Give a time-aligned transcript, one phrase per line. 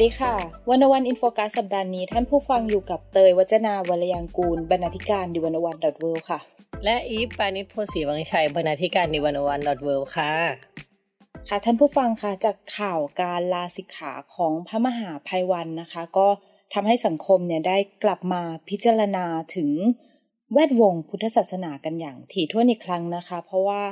[0.00, 0.36] วัสดีค่ะ
[0.70, 6.38] One O One In Focus สัปดาห์นี้ท่านผู้ฟังอยู่กับเตยวจนาวรรลยางกูร บรรณาธิการ The One O One dot world ค่ะ
[6.84, 10.32] และอีฟปาณิส โพธิ์ศรีวังชัยบรรณาธิการ The One O One dot world ค่ะ
[11.48, 16.28] ค่ะท่านผู้ฟังคะจากข่าวการลาสิกขาของพระมหาไพรวัลย์นะคะ ก็
[16.74, 19.24] ทำให้สังคมเนี่ยได้กลับมาพิจารณา
[19.54, 19.70] ถึง
[20.52, 23.82] แวดวงพุทธศาสนากันอย่างถี่ถ้วนอีกครั้งนะคะ เพราะว่า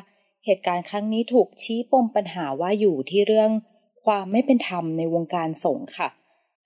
[0.45, 3.53] เหตุการณ์ครั้งนี้ถูกชี้ปมปัญหาว่าอยู่ที่เรื่อง
[4.09, 6.09] ความไม่เป็นธรรมในวงการสงฆ์ค่ะ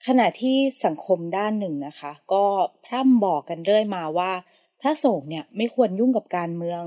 [0.06, 2.44] ขณะที่สังคมด้านหนึ่งนะคะ ก็
[2.84, 4.32] พร่ำบอกกันเรื่อยมาว่า
[4.80, 6.82] พระสงฆ์เนี่ยไม่ควรยุ่งกับการเมือง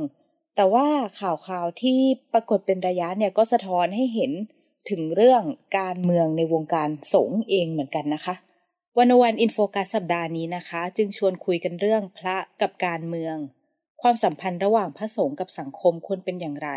[0.55, 0.87] แต่ว่า
[1.19, 1.99] ข่าวข่าวที่
[2.33, 4.31] ปรากฏเป็นระยะเนี่ยก็สะท้อนให้เห็น
[4.89, 5.43] ถึงเรื่อง
[5.79, 8.35] การเมืองในวงการสงฆ์เองเหมือนกันนะคะ
[8.97, 13.35] วันวันอินโฟกัสสัปดาห์นี้นะคะ จึงชวนคุยกันเรื่องพระกับการเมือง
[14.01, 16.69] ความสัมพันธ์ระหว่างพระสงฆ์กับสังคมควรเป็นอย่างไร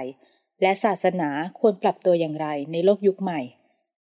[0.63, 3.41] และศาสนาควรปรับตัวอย่างไรในโลกยุคใหม่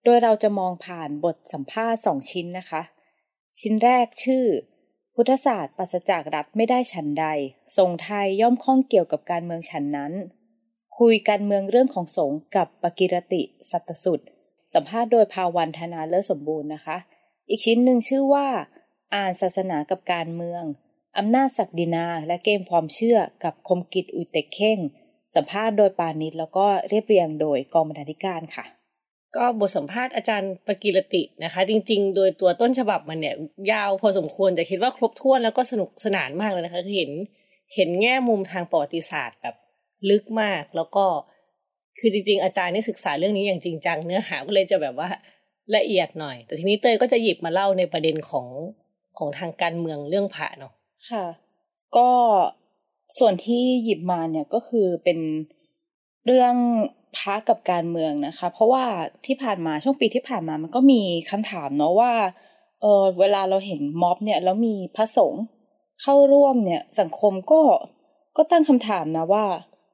[0.09, 2.83] โดยเราจะมองผ่านบทสัมภาษณ์สองชิ้นนะคะ
[3.59, 4.45] ชิ้นแรกชื่อ
[5.15, 7.27] พุทธศาสตร์ปัสจากรัฐไม่ได้ฉันใด
[7.77, 10.13] ทรงไทยย่อมข้องเกี่ยวกับการเมืองฉันนั้น
[10.99, 14.21] คุยการเมืองเรื่องของสงกับปกิรติสัตสุด
[14.75, 16.97] สัมภาษณ์โดยภาวันธนาเลิศสมบูรณ์นะคะ
[17.49, 18.47] อีกชิ้นหนึ่งชื่อว่า
[19.15, 20.63] อ่านศาสนากับการเมือง
[21.19, 24.79] อำนาจศักดินาและเกมความเชื่อกับคมกิจอุยเตกเข่ง
[25.35, 28.67] สัมภาษณ์โดยปานิชแล้วก็เรียบเรียงโดยกองบรรณาธิการค่ะ
[29.37, 33.37] ก็บทสัมภาษณ์อาจารย์ปกิรตินะคะ จริง ๆ โดยตัวต้นฉบับมันเนี่ย
[33.73, 37.11] ยาวพอสมควรแต่คิดว่าครบถ้วนแล้วก็สนุกสนานมากเลยนะคะเห็น
[37.75, 39.55] เห็นแง่มุมทางประวัติศาสตร์แบบ
[40.11, 41.05] ลึกมาก แล้วก็
[41.99, 45.09] คือจริง ๆ อาจารย์นี่ศึกษาเรื่องนี้อย่างจริงจังเนื้อหาก็เลยจะแบบว่า
[45.77, 48.47] ละเอียดหน่อย แต่ทีนี้เตยก็จะหยิบมาเล่าในประเด็นของ
[49.19, 50.73] ของทางการเมืองเรื่องผ่าเนาะ
[51.11, 51.25] ค่ะ
[51.97, 52.11] ก็
[53.19, 55.19] ส่วนที่หยิบมาเนี่ยก็คือเป็น
[56.27, 56.55] เรื่อง
[57.17, 58.85] พระกับการเมืองนะคะ เพราะว่า
[59.27, 62.13] ที่ผ่านมาช่วงปีที่ผ่านมามันก็มีคำถามเนาะว่า
[62.81, 65.43] เออเวลาเราเห็นม็อบเนี่ยแล้วมีพระสงฆ์
[66.03, 67.61] เข้าร่วมเนี่ยสังคมก็
[68.37, 69.45] ก็ตั้งคำถามนะว่า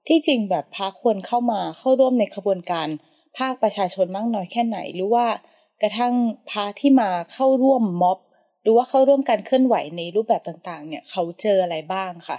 [0.08, 2.88] ที่จริงแบบพระควรเข้ามาเข้าร่วมในขบวนการ
[3.38, 5.26] ภาคประชาชนมากน้อยแค่ไหน หรือว่า
[5.82, 6.14] กระทั่ง
[6.50, 8.18] พระที่มาเข้าร่วมม็อบ
[8.62, 12.38] หรือว่าเข้าร่วมการเคลื่อนไหวในรูปแบบต่างๆ เนี่ยเขาเจออะไรบ้างค่ะ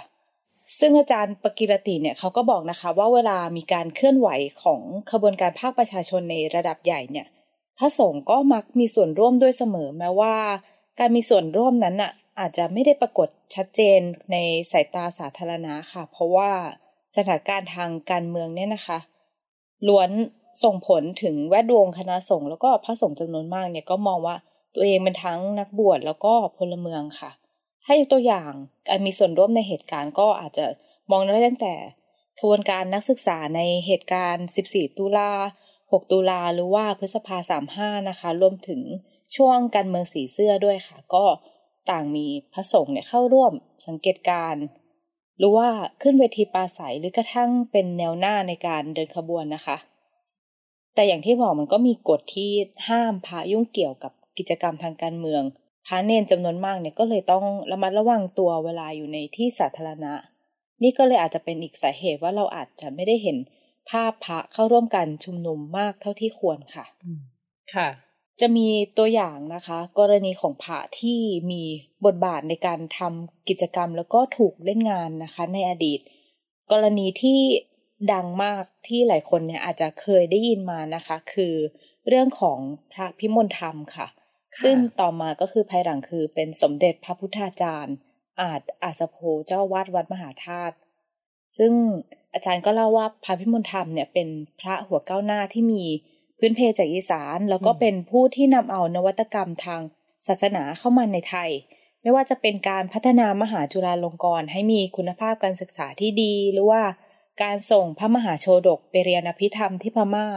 [0.78, 4.28] ซึ่งอาจารย์ปกิรติเนี่ยเขาก็บอกนะคะว่าเวลามีการเคลื่อนไหว
[4.62, 4.80] ของ
[5.10, 7.26] ขบวนการภาคประชาชนในระดับใหญ่เนี่ย
[7.78, 10.34] พระสงฆ์ก็มักมีส่วนร่วมด้วยเสมอแม้ว่า
[10.98, 14.00] การมีส่วนร่วมนั้นอะอาจจะไม่ได้ปรากฏชัดเจน
[14.32, 14.36] ใน
[14.72, 16.50] สายตาสาธารณะค่ะ เพราะว่า
[17.16, 18.98] สถานการณ์ทางการเมืองเนี่ยนะคะ
[19.88, 20.10] ล้วน
[20.64, 24.36] ส่งผลถึงแวดวงคณะสงฆ์แล้วก็พระสงฆ์จำนวนมากเนี่ยก็มองว่า
[24.74, 27.30] ตัวเองเป็นทั้งนักบวชแล้วก็พลเมืองค่ะ
[27.84, 28.52] ถ้ายกตัวอย่าง
[28.88, 30.66] การมีส่วนร่วมในเหตุการณ์ก็อาจจะ
[31.10, 31.74] มองได้ตั้งแต่
[32.40, 35.32] ขบวนการนักศึกษาในเหตุการณ์ 14 ตุลา
[35.72, 37.36] 6 ตุลาหรือว่าพฤษภา
[37.72, 38.80] 35 นะคะ รวมถึง
[39.36, 41.24] ช่วงการเมืองสีเสื้อด้วยค่ะ ก็
[41.90, 43.52] ต่างมีพระสงฆ์เนี่ยเข้าร่วม
[43.86, 44.56] สังเกตการ
[45.38, 45.68] หรือว่า
[46.02, 49.76] ขึ้นเวทีปราศัยหรือกระทั่งเป็นแนวหน้าในการเดินขบวนนะคะ
[50.94, 52.50] แต่อย่างที่บอกมันก็มีกฎที่
[52.88, 55.42] ห้ามพายุ่งเกี่ยวกับกิจกรรมทางการเมือง
[55.86, 60.12] พระเนนจำนวนมากเนี่ยก็เลยต้องระมัดระวังตัวเวลาอยู่ในที่สาธารณะ
[60.82, 63.36] นี่ก็เลยอาจจะเป็นอีกสาเหตุว่าเราอาจจะไม่ได้เห็น
[63.90, 66.84] ภาพพระเข้าร่วมกันชุมนุมมากเท่าที่ควรค่ะ
[67.74, 67.88] ค่ะ
[68.40, 68.68] จะมี
[68.98, 71.62] ตัวอย่างนะคะ กรณีของพระที่มี
[72.04, 76.00] บทบาทในการทำกิจกรรมแล้วก็ถูกเล่นงานนะคะ ในอดีต
[76.72, 77.40] กรณีที่
[78.12, 81.54] ดังมากที่หลายคนเนี่ยอาจจะเคยได้ยินมานะคะ คือ
[82.08, 82.58] เรื่องของ
[82.92, 84.06] พระพิมลธรรมค่ะ
[84.62, 87.94] ซึ่งต่อมาก็คือภายหลังคือเป็นสมเด็จพระพุทธาจารย์
[88.40, 89.16] อาจอาสโพ
[89.46, 90.74] เจ้าวาดวัดมหาธาตุ
[91.58, 91.72] ซึ่ง
[92.34, 94.28] อาจารย์ก็เล่าว่าพระพิมลธรรมเนี่ยเป็น
[94.60, 95.84] พระหัวก้าวหน้าที่มี
[96.38, 99.80] พื้นเพจากอีสาน แล้วก็เป็นผู้ที่นำเอานวัตกรรมทาง
[100.26, 101.50] ศาสนาเข้ามาในไทย
[102.02, 106.82] ไม่ว่าจะเป็นการพัฒนามหาจุฬาลงกรณ์ให้มีคุณภาพการศึกษาที่ดี หรือว่า
[107.42, 110.28] การส่งพระมหาโชดกไปเรียนอภิธรรมที่พมา่า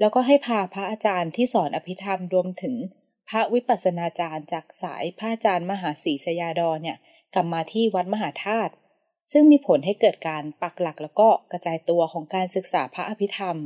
[0.00, 2.74] แล้วก็ให้พาพระอาจารย์ที่สอนอภิธรรมรวมถึง
[3.28, 6.96] พระวิปัสสนาจารย์จากสายพระอาจารย์มหาศรีสยาดรเนี่ย
[7.34, 8.72] กลับมาที่วัดมหาธาตุ
[9.32, 13.56] ซึ่งมีผลให้เกิดการปักหลักแล้วก็กระจายตัวของการศึกษาพระอภิธรรม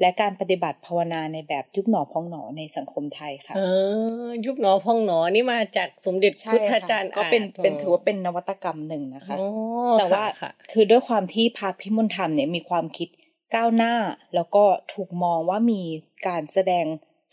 [0.00, 3.60] แและการปฏิบัติภาวนาในแบบยุบหนอพองหนอในสังคมไทยค่ะเอ
[4.26, 9.48] อยุบหนอพองหนอนี่มาจากสมเด็จใช่พุทธาค่ะจารย์ก็เป็นอาจเป็นถือว่าเป็นนวัตกรรมหนึ่งนะคะอ๋อ
[9.98, 13.08] แต่ว่าค่ะคือด้วยความที่พระพิมลธรรมเนี่ยมีความคิด
[13.54, 13.94] ก้าวหน้า
[14.34, 15.82] แล้วก็ถูกมองว่ามี
[16.26, 16.86] การแสดง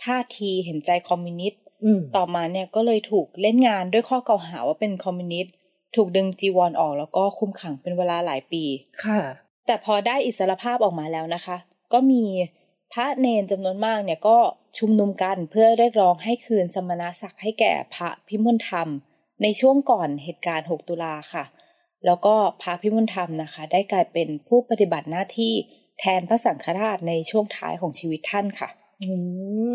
[0.04, 1.71] ท่าทีเห็นใจคอมมิวนิสต์อืม
[2.16, 5.54] ต่อมาเนี่ยก็เลยถูกเล่นงานด้วยข้อกล่าวหาว่าเป็นคอมมิวนิสต์
[5.96, 8.64] ถูกดึงจีวรออกแล้วก็คุมขังเป็นเวลาหลายปี
[9.06, 9.20] ค่ะ
[9.68, 11.58] แต่พอได้อิสรภาพออกมาแล้วนะคะ
[11.94, 12.24] ก็มี
[12.94, 14.38] พระเนนจำนวนมากเนี่ยก็
[14.78, 18.88] ชุมนุมกันเพื่อเรียกร้องให้คืนสมณศักดิ์ให้แก่พระพิมลธรรม
[19.42, 21.44] ในช่วงก่อนเหตุการณ์ 6 ตุลาค่ะ
[22.06, 25.54] แล้วก็พระพิมลธรรมนะคะ ได้กลายเป็นผู้ปฏิบัติหน้าที่
[26.00, 28.70] แทนพระสังฆราชในช่วงท้ายของชีวิตท่านค่ะ
[29.04, 29.12] อื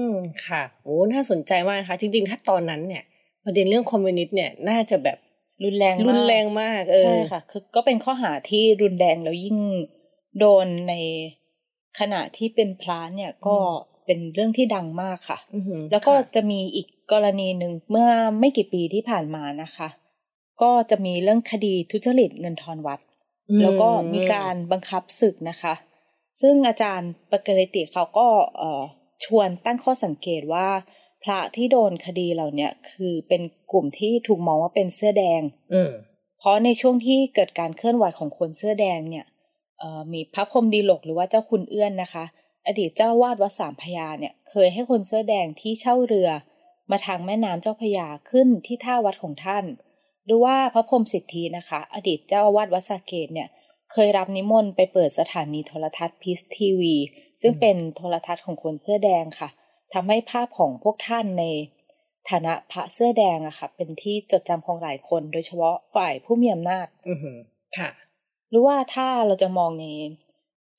[0.08, 0.10] ม
[0.46, 3.02] ค่ะโอ้น่าสนใจมากนะคะ จริงๆ ถ้าตอนนั้นเนี่ย
[3.44, 5.18] ประเด็นเรื่องคอมมิวนิสต์เนี่ย น่าจะแบบ
[5.64, 9.58] รุนแรงมากรุนแรงมากเออใช่ค่ะ คือก็เป็นข้อหาที่รุนแรงแล้วยิ่ง
[10.38, 10.94] โดนใน
[11.98, 13.56] ขณะที่เป็นพระเนี่ยก็
[14.04, 18.08] เป็นเรื่องที่ดังมากค่ะอือหือแล้วก็ค่ะจะมีอีกกรณีหนึ่งเมื่อ
[18.40, 19.88] ไม่กี่ปีที่ผ่านมานะคะ
[20.62, 23.00] ก็จะมีเรื่องคดีทุจริตเงินทอนวัด
[23.50, 25.74] อืมแล้วก็มีการบังคับศึกนะคะ
[26.40, 28.26] ซึ่งอาจารย์ปกริติเขาก็
[28.58, 28.82] เอ่อ
[29.24, 30.68] ชวนตั้งข้อสังเกตว่า
[31.22, 33.42] พระที่โดนคดีเหล่าเนี้ยคือเป็น
[33.72, 35.40] กลุ่มที่ถูกมองว่าเป็นเสื้อแดง
[35.74, 35.90] อืม
[36.38, 39.24] เพราะในช่วงที่เกิดการเคลื่อนไหวของคนเสื้อแดงเนี่ย
[39.78, 42.24] เอ่อมีพระพรหมดีหลกหรือว่าเจ้าคุณเอื้อนนะคะ
[42.66, 46.28] อดีตเจ้าวาดวัดสามพระยาเนี่ย เคยให้คนเสื้อแดงที่เช่าเรือ
[46.90, 49.64] มาทางแม่น้ำเจ้าพระยาขึ้นที่ท่าวัดของท่าน
[50.26, 53.48] หรือว่าพระพรหมสิทธีนะคะ อดีตเจ้าอาวาดวัดสาเกตเนี่ย
[53.92, 56.94] เคยรับนิมนต์ไปเปิดสถานีโทรทัศน์พีซทีวี
[57.40, 59.48] ซึ่งเป็นโทรทัศน์ของคนเสื้อแดงค่ะ
[59.94, 61.44] ทำให้ภาพของพวกท่านใน
[62.30, 67.38] ฐานะพระเสื้อแดงอะค่ะ เป็นที่จดจำของหลายคน โดยเฉพาะฝ่ายผู้มีอำนาจอือหือ
[67.78, 67.90] ค่ะ
[68.50, 69.86] หรือว่าถ้าเราจะมองใน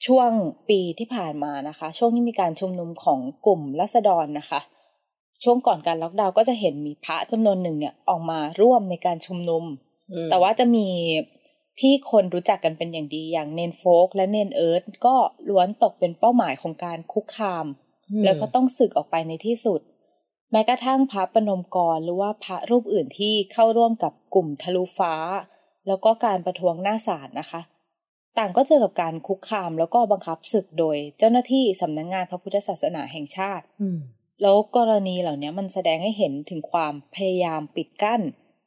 [0.05, 0.29] ช่วง
[0.69, 4.59] ปีที่ผ่านมานะคะ ช่วงที่มีการชุมนุมของกลุ่มรัษฎรนะคะ
[5.43, 9.63] ช่วงก่อนการล็อกดาวน์ก็จะเห็นมีพระจำนวนหนึ่งเนี่ยออกมาร่วมในการชุมนุม
[10.11, 10.87] อืมแต่ว่าจะมี
[11.79, 15.15] ที่คนรู้จักกันเป็นอย่างดีอย่างเนนโฟกและเนนเอิร์ธก็
[15.49, 17.65] ล้วนตกเป็นเป้าหมายของการคุกคาม
[18.23, 19.81] แล้วก็ต้องสึกออกไปในที่สุด
[20.51, 25.13] แม้กระทั่งพระปนมกรหรือว่าพระรูปอื่นที่เข้าร่วมกับกลุ่มทะลุฟ้า
[25.87, 27.61] แล้วก็การประท้วงหน้าศาลนะคะ
[28.37, 33.99] ต่างก็เจอกับการคุกคามแล้วก็บังคับศึกโดย เจ้าหน้าที่สำนักงงานพระพุทธศาสนาแห่งชาติอืม
[34.41, 38.21] แล้วกรณีเหล่านี้มันแสดงให้เห็นถึงความพยายามปิดกั้น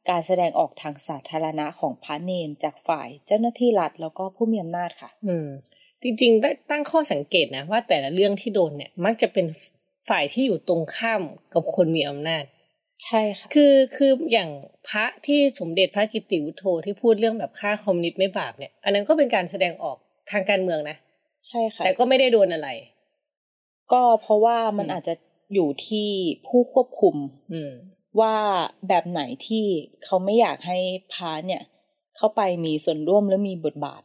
[0.09, 5.47] การแสดงออกทางสาธารณะของพระเนนจากฝ่ายเจ้าหน้าที่รัฐแล้วก็ผู้มีอำนาจค่ะ อืม
[6.03, 9.45] จริงๆ ได้ตั้งข้อสังเกตนะว่าแต่ละเรื่องที่โดนเนี่ย มักจะเป็น
[10.09, 11.21] ฝ่ายที่อยู่ตรงข้าม
[11.53, 12.43] กับคนมีอำนาจ
[13.03, 14.49] ใช่ค่ะ คือคืออย่าง
[14.87, 19.97] พระที่สมเด็จพระกิตติวุฒโธที่พูดเรื่องแบบฆ่าคอมมิวนิสต์ไม่บาปเนี่ย อันนั้นก็เป็นการแสดงออก
[20.31, 20.97] ทางการเมืองนะ
[21.47, 22.69] ใช่ค่ะ แต่ก็ไม่ได้โดนอะไร
[23.91, 25.13] ก็เพราะว่ามันอืมอาจจะ
[25.53, 26.09] อยู่ที่
[26.47, 27.15] ผู้ควบคุม
[27.51, 27.71] อืม
[28.19, 28.35] ว่า
[28.87, 29.65] แบบไหนที่
[30.03, 30.77] เขาไม่อยากให้
[31.13, 31.61] พระเนี่ย
[32.17, 34.01] เข้าไปมีส่วนร่วมหรือมีบทบาท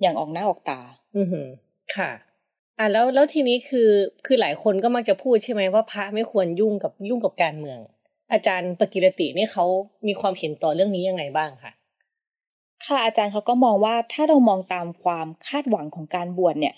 [0.00, 0.80] อย่างออกหน้าออกตา
[1.16, 1.48] อือหือ
[1.96, 2.10] ค่ะ
[2.78, 3.90] อะแล้วแล้วทีนี้คือ
[4.26, 7.78] คือหลายคนก็มักจะพูดใช่ไหมว่าพระไม่ควรยุ่งกับยุ่งกับการเมือง
[8.32, 9.64] อาจารย์ปกิรตินี่เขา
[10.06, 11.72] มีความเห็นต่อเรื่องนี้ยังไงบ้างคะ
[12.84, 16.74] ค่ะอาจารย์เขาก็มองว่าถ้าเรามองตามความคาดหวังของการบวชเนี่ย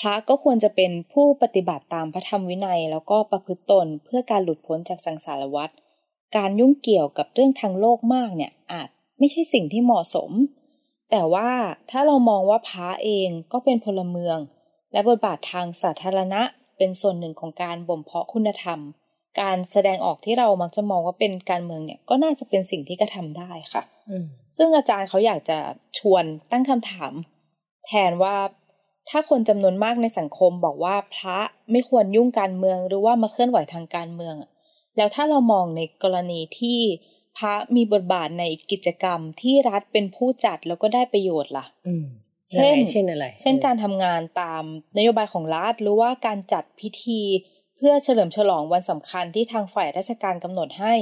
[0.00, 5.70] พระก็ควรจะเป็นผู้ปฏิบัติตามพระธรรมวินัย แล้วก็ประพฤติตนเพื่อการหลุดพ้นจากสังสารวัฏ
[6.36, 8.88] การยุ่งเกี่ยวกับเรื่องทางโลกมากเนี่ยอาจ
[9.18, 10.30] ไม่ใช่สิ่งที่เหมาะสม
[11.10, 11.50] แต่ว่า
[11.90, 14.38] ถ้าเรามองว่าพระเองก็เป็นพลเมือง
[14.92, 16.42] และบทบาททางสาธารณะ
[16.78, 18.80] เป็นส่วนหนึ่งของการบ่มเพาะคุณธรรม
[19.40, 24.24] การแสดงออกที่เรามักจะมองว่าเป็นการเมืองเนี่ยก็น่าจะเป็นสิ่งที่กระทำได้ค่ะอืม
[24.56, 25.58] ซึ่งอาจารย์เขาอยากจะ
[25.98, 27.12] ชวนตั้งคำถาม
[27.86, 28.36] แทนว่า
[29.10, 31.38] ถ้าคนจำนวนมากในสังคมบอกว่าพระ
[31.70, 34.50] ไม่ควรยุ่งการเมืองหรือว่ามาเคลื่อนไหวทางการเมืองอะ
[34.98, 36.80] แล้วถ้าเรามองในกรณีที่
[37.38, 42.06] พระมีบทบาทในกิจกรรมที่รัฐเป็นผู้จัดแล้วก็ได้ประโยชน์ล่ะอืม
[42.52, 44.64] เช่นยังไงเช่นอะไร เช่นการทำงานตาม
[44.98, 47.20] นโยบายของรัฐหรือว่าการจัดพิธี
[47.76, 50.94] เพื่อเฉลิมฉลองวันสำคัญที่ทางฝ่ายราชการกำหนดให้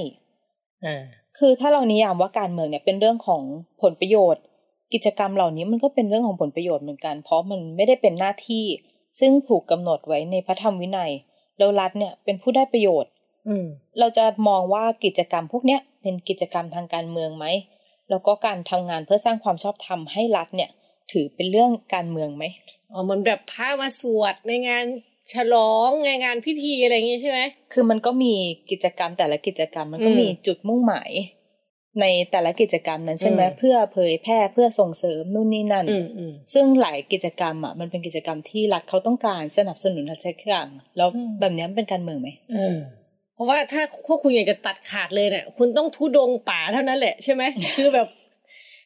[0.84, 1.02] อ่า
[1.38, 3.42] คือถ้าเรานิยามว่าการเมืองเนี่ยเป็นเรื่องของ
[3.82, 4.42] ผลประโยชน์
[4.94, 8.64] กิจกรรมเหล่านี้มันก็เป็นเรื่องของผลประโยชน์เหมือนกัน เพราะมันไม่ได้เป็นหน้าที่
[9.20, 11.12] ซึ่งถูกกำหนดไว้ในพระธรรมวินัย
[11.58, 13.15] แล้วรัฐเนี่ยเป็นผู้ได้ประโยชน์อืม
[13.98, 17.46] เราจะมองว่ากิจกรรมพวกเนี้ยเป็นกิจกรรมทางการเมืองไหม
[18.10, 20.70] แล้วก็การทำงานเพื่อสร้างความชอบธรรมให้รัฐเนี่ย
[21.12, 22.44] ถือเป็นเรื่องการเมืองไหม
[22.92, 24.84] อ๋อเหมือนแบบพระมาสวดในงาน
[25.32, 27.40] ฉลองในงานพิธีอะไรอย่างงี้ใช่ไหม
[27.72, 28.34] คือมันก็มี
[28.70, 31.10] กิจกรรมแต่ละกิจกรรมมันก็อืมมีจุดมุ่งหมาย
[32.00, 42.28] ในแต่ละกิจกรรมนั้นใช่ไหมเพื่อเผยแพร่เพื่อส่งเสริมนู่นนี่นั่นอืมอืมซึ่งหลายกิจกรรมอะมันเป็นกิจกรรมที่รัฐเขาต้องการสนับสนุนอะไรสักอย่างแล้วอืมแบบนี้มันเป็นการเมืองไหม
[43.36, 47.42] เออเพราะว่าถ้าพวกคุณอยากจะตัดขาดเลยเนี่ยคุณต้องทุดงป่าเท่านั้นแหละใช่ไหม
[47.76, 48.08] คือแบบ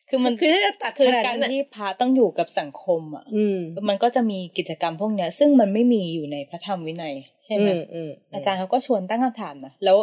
[0.08, 7.14] คือมันคือถ้าจะตัดคือขนาดการนั้นน่ะที่พระต้องอยู่กับสังคม อะ อืมมันก็จะมีกิจกรรมพวกเนี้ย ซึ่งมันไม่มีอยู่ในพระธรรมวินัย
[7.44, 9.98] ใช่ไหมอืมอืมอาจารย์เขาก็ชวนตั้งคำถามนะแล้ว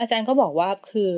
[0.00, 1.10] อาจารย์ก็บอกว่าคือ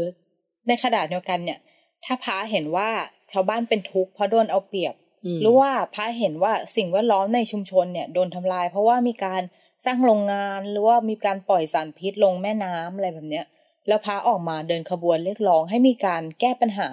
[0.68, 1.59] ในขณะเดียวกันเนี่ย
[2.04, 2.88] ถ้าพระเห็นว่า
[3.33, 4.94] ชาวบ้านเป็นทุกข์เพราะโดนเอาเปรียบ
[5.37, 9.42] มหรือว่าพระเห็นว่าสิ่งแวดล้อมในชุมชนเนี่ยโดนทำลาย เพราะว่ามีการ
[9.84, 13.46] สร้างโรงงานหรือว่ามีการปล่อยสารพิษลงแม่น้ำอะไรแบบเนี้ย
[13.88, 16.88] แล้วพระออกมาเดินขบวนเรียกร้องให้มีการแก้ปัญหา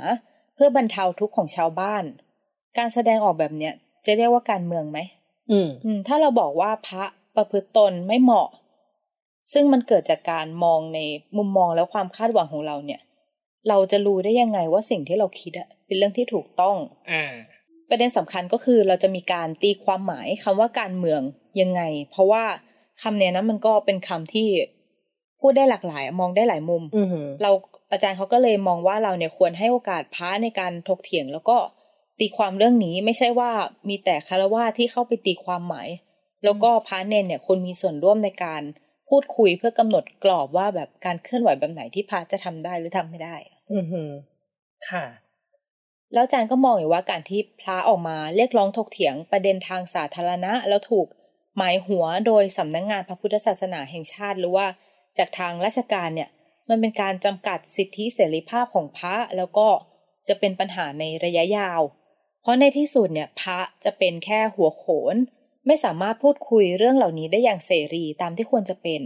[0.56, 2.04] เพื่อบรรเทาทุกข์ของชาวบ้าน
[2.78, 3.74] การแสดงออกแบบเนี้ย
[4.06, 5.00] จะเรียกว่าการเมืองไหม
[5.52, 7.04] อืมอืมถ้าเราบอกว่าพระ
[7.36, 8.50] ประพฤติตนไม่เหมาะ
[9.54, 11.00] ซึ่งมันเกิดจากการมองใน
[11.38, 13.02] มุมมองและความคาดหวังของเราเนี่ย
[13.70, 16.78] เราจะรู้ได้ยังไงว่าสิ่งที่เราคิดอะเป็นเรื่องที่ถูกต้อง
[17.12, 17.32] อ่า
[17.90, 21.22] ประเด็นสำคัญก็คือเราจะมีการตีความหมายคำว่าการเมือง
[21.62, 21.82] ยังไง
[22.12, 22.44] เพราะว่า
[23.02, 24.48] คำเนี้ยนะมันก็เป็นคำที่
[25.42, 27.08] พูดได้หลากหลาย มองได้หลายมุมอืม
[27.42, 27.52] เรา
[27.92, 31.58] อาจารย์เขาก็เลยมองว่าเราเนี่ยควรให้โอกาสพระในการถกเถียง แล้วก็
[32.20, 33.52] ตีความเรื่องนี้ไม่ใช่ว่า
[33.90, 35.90] มีแต่คารวะที่เข้าไปตีความหมาย
[36.44, 38.62] แล้วก็พระเนนเนี่ยควรมีส่วนร่วมในการ
[39.10, 43.36] พูดคุยเพื่อกำหนดกรอบว่าแบบการเคลื่อนไหวแบบไหนที่พระจะทำได้หรือทำไม่ได้
[43.72, 44.12] อืม
[44.90, 45.06] ค่ะ
[46.14, 51.08] แล้วอาจารย์ก็มองอีกว่าการที่พระออกมาเรียกร้องถกเถียงประเด็นทางสาธารณะ แล้วถูก
[51.58, 54.68] หมายหัวโดยสำนักงงานพระพุทธศาสนาแห่งชาติ หรือว่า
[55.18, 56.30] จากทางราชการเนี่ย
[56.70, 59.68] มันเป็นการจำกัดสิทธิเสรีภาพของพระแล้วก็
[60.28, 61.82] จะเป็นปัญหาในระยะยาว
[62.42, 65.16] เพราะในที่สุดเนี่ยพระจะเป็นแค่หัวโขน
[65.68, 69.02] ไม่สามารถพูดคุยเรื่องเหล่านี้ได้อย่างเสรีตามที่ควรจะเป็น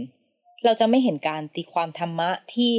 [0.64, 2.74] เราจะไม่เห็นการตีความธรรมะที่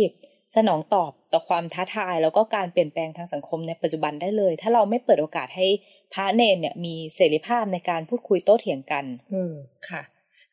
[0.56, 5.68] สนองตอบ ต่อความท้าทายแล้วก็การเปลี่ยนแปลงทางสังคมในปัจจุบันได้เลย ถ้าเราไม่เปิดโอกาสให้
[6.14, 9.54] พระเนนเนี่ยมีเสรีภาพในการพูดคุยโต้เถียงกัน อืม
[9.90, 10.02] ค่ะ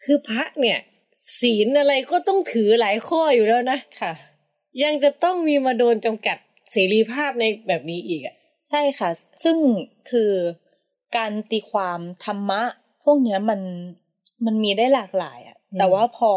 [0.05, 0.79] คือพระเนี่ย
[1.41, 4.13] ศีลอะไรก็ต้องถือหลายข้ออยู่แล้วนะค่ะ
[4.83, 6.37] ยังจะต้องมีมาโดนจำกัด
[6.73, 8.35] เสรีภาพในแบบนี้อีกอะ
[8.71, 9.11] ใช่ค่ะ
[9.45, 9.57] ซึ่ง
[10.11, 10.33] คือ
[11.17, 12.63] การตีความธรรมะ
[13.05, 13.61] พวกเนี้ยมัน
[14.47, 16.33] มันมีได้หลากหลายอะอืมแต่ว่าพอ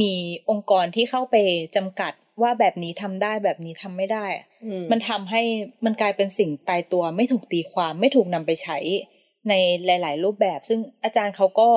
[0.00, 0.12] มี
[0.50, 1.36] องค์กรที่เข้าไป
[1.76, 5.42] จำกัด ว่าแบบนี้ทำได้แบบนี้ทำไม่ได้อะอืมมันทำให้
[5.84, 8.78] มันกลายเป็นสิ่งตายตัวไม่ถูกตีความไม่ถูกนำไปใช้
[9.48, 9.54] ใน
[9.86, 11.68] หลาย ๆ รูปแบบ ซึ่งอาจารย์เขาก็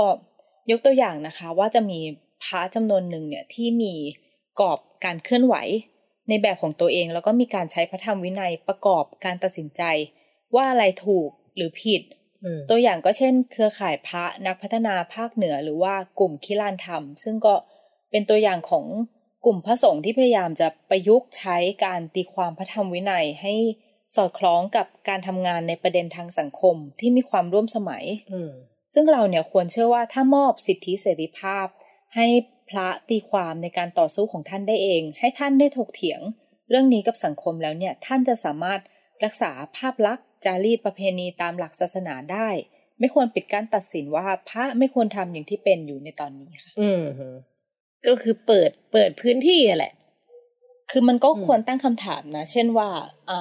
[0.71, 1.99] ยกตัวอย่างนะคะ ว่าจะมี
[2.43, 3.93] พระจำนวนหนึ่งเนี่ยที่มี
[4.59, 5.55] กรอบการเคลื่อนไหว
[6.29, 9.81] ในแบบของตัวเอง แล้วก็มีการใช้พระธรรมวินัยประกอบการตัดสินใจ
[10.55, 12.01] ว่าอะไรถูกหรือผิด
[12.43, 17.53] อืมตัวอย่างก็เช่น เครือข่ายพระนักพัฒนาภาคเหนือ หรือว่ากลุ่มคิลานธรรม ซึ่งก็
[18.11, 18.85] เป็นตัวอย่างของ
[19.45, 23.53] กลุ่มพระสงฆ์ที่พยายามจะประยุกต์ใช้การตีความพระธรรมวินัยให้
[24.15, 28.51] สอดคล้องกับการทำงานในประเด็นทางสังคมที่มีความร่วมสมัยอืม
[28.93, 31.65] ซึ่งเราเนี่ยควรเชื่อว่าถ้ามอบสิทธิเสรีภาพ
[32.15, 32.27] ให้
[32.69, 36.21] พระตีความในการต่อสู้ของท่านได้เอง ให้ท่านได้ถกเถียง
[36.69, 38.79] เรื่องนี้กับสังคมแล้วเนี่ยท่านจะสามารถ
[39.23, 42.49] รักษาภาพลักษณ์จารีตประเพณีตามหลักศาสนาได้
[42.99, 47.01] ไม่ควรปิดกั้นตัดสินว่าพระไม่ควรทำอย่างที่เป็นอยู่ในตอนนี้ค่ะ อืม
[48.07, 49.93] ก็คือเปิดเปิดพื้นที่อะแหละ
[50.91, 52.89] คือมันก็อืมควรตั้งคำถามนะ เช่นว่า
[53.29, 53.39] อะ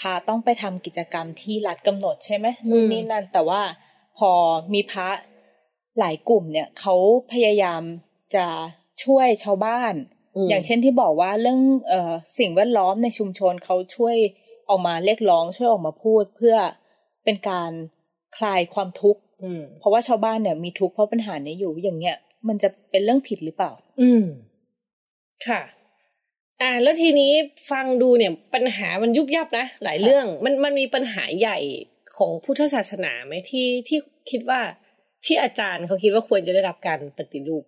[0.00, 3.62] พาต้องไปทำกิจกรรมที่รัฐกำหนดใช่ไหมนู่นนี่นั่น แต่ว่า
[4.18, 4.30] พอ
[4.72, 5.08] มีพระ
[5.98, 6.94] หลายกลุ่มเนี่ยเขา
[7.32, 7.82] พยายาม
[8.36, 8.46] จะ
[9.04, 9.94] ช่วยชาวบ้าน
[10.44, 14.16] มอย่างเช่นที่บอกว่าเรื่องเอ่อสิ่งแวดล้อมในชุมชนเขาช่วย
[14.68, 16.56] ออกมาเรียกร้อง ช่วยออกมาพูดเพื่อ
[17.24, 17.70] เป็นการ
[18.36, 22.16] คลายความทุกข์อืมเพราะว่าชาวบ้านเนี่ยมีทุกข์เพราะปัญหานี้อยู่อย่างเงี้ย
[22.48, 24.24] มันจะเป็นเรื่องผิดหรือเปล่า อืม
[25.46, 25.60] ค่ะ
[26.60, 27.32] อ่า แล้วทีนี้
[27.70, 31.58] ฟังดูเนี่ย ปัญหามันยุบยับนะหลายเรื่อง มันมันมีปัญหาใหญ่
[32.16, 33.98] ของพุทธศาสนาไหมที่ที่
[34.30, 34.60] คิดว่า
[35.24, 37.64] ที่อาจารย์เขาคิดว่าควรจะได้รับการปฏิรูป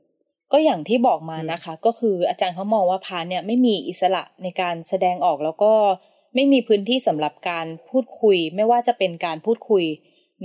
[0.53, 5.73] ก็อย่างที่บอกมาอืมนะคะ ก็คืออาจารย์เขามองว่าพระเนี่ย ไม่มีอิสระในการแสดงออกแล้วก็
[6.35, 9.85] ไม่มีพื้นที่สำหรับการพูดคุย ไม่ว่าจะเป็นการพูดคุย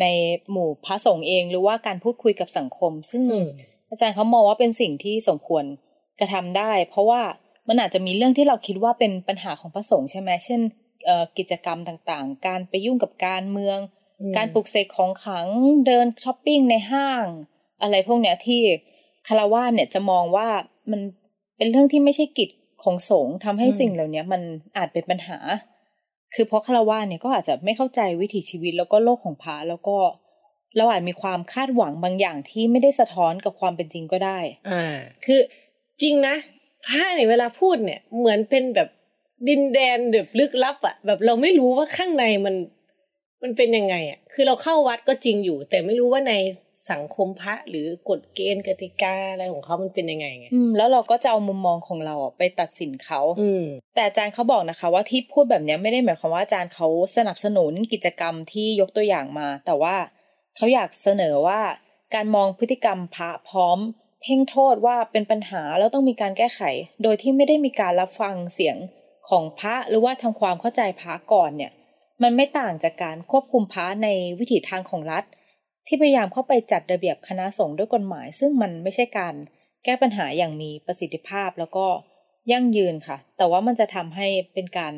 [0.01, 0.05] ใน
[0.51, 3.23] หมู่พระสงฆ์เอง หรือว่าการพูดคุยกับสังคม ซึ่ง
[3.91, 5.63] อืมอาจารย์เขามองว่าเป็นสิ่งที่สมควร
[6.19, 7.21] กระทำได้ เพราะว่า
[7.67, 10.61] มันอาจจะมีเรื่องที่เราคิดว่าเป็นปัญหาของพระสงฆ์ใช่ไหมเช่น
[11.05, 13.77] เอ่อกิจกรรมต่างๆ การไปยุ่งกับการเมือง
[14.19, 15.47] อืมการปลุกเสกของขลัง
[15.87, 17.25] เดินช้อปปิ้งในห้าง
[17.81, 18.61] อะไรพวกเนี้ยที่
[19.27, 20.47] คารวะเนี่ยจะมองว่า
[20.91, 21.01] มัน
[21.57, 22.49] เป็นเรื่องที่ไม่ใช่กิจ
[22.83, 24.41] ของสงฆ์ทำให้อืมสิ่งเหล่านี้มัน
[24.77, 25.37] อาจเป็นปัญหา
[26.33, 29.97] คือเพราะคารวะเนี่ยก็อาจจะไม่เข้าใจวิถีชีวิตแล้วก็โลกของพระแล้วก็
[30.77, 35.39] เราอาจมีความคาดหวังบางอย่างที่ไม่ได้สะท้อนกับความเป็นจริงก็ได้ อ่า คือ
[36.01, 36.35] จริงนะ
[36.85, 38.89] พระเนี่ยเวลาพูดเนี่ย เหมือนเป็นแบบ
[39.47, 42.55] ดินแดนแบบลึกลับอะแบบเราไม่รู้ว่าข้างในมัน
[43.43, 46.33] มันเป็นยังไงอะคือเราเข้าวัดก็จริงอยู่ แต่ไม่รู้ว่าใน
[46.91, 53.63] สังคมพระหรือกฎเกณฑ์กติกาอะไรของเขามันเป็นยังไงไงอืมแล้วเราก็จะเอามุมมองของเราอะไปตัดสินเขา อืม
[53.95, 56.87] แต่อาจารย์เขาบอกนะคะ ว่าที่พูดแบบเนี้ยไม่ได้หมายความว่าอาจารย์เขา
[57.17, 59.95] สนับสนุนกิจกรรมที่ยกตัวอย่างมา แต่ว่า
[60.55, 61.61] เขาอยากเสนอว่า
[62.13, 63.79] การมองพฤติกรรมพระพร้อม
[64.21, 66.61] เพ่งโทษว่าเป็นปัญหาแล้วต้องมีการแก้ไข
[67.03, 68.77] โดยที่ไม่ได้มีการรับฟังเสียง
[69.29, 71.71] ของพระหรือว่าทำความเข้าใจพระก่อนเนี่ย
[72.21, 74.07] มันไม่ต่างจากการควบคุมพระใน
[74.39, 75.23] วิถีทางของรัฐ
[75.87, 79.35] ที่พยายามเข้าไปจัดระเบียบคณะสงฆ์ด้วยกฎหมาย ซึ่งมันไม่ใช่การ
[79.83, 81.87] แก้ปัญหาอย่างมีประสิทธิภาพแล้วก็
[82.51, 84.93] ยั่งยืนค่ะ แต่ว่ามันจะทำให้เป็นการ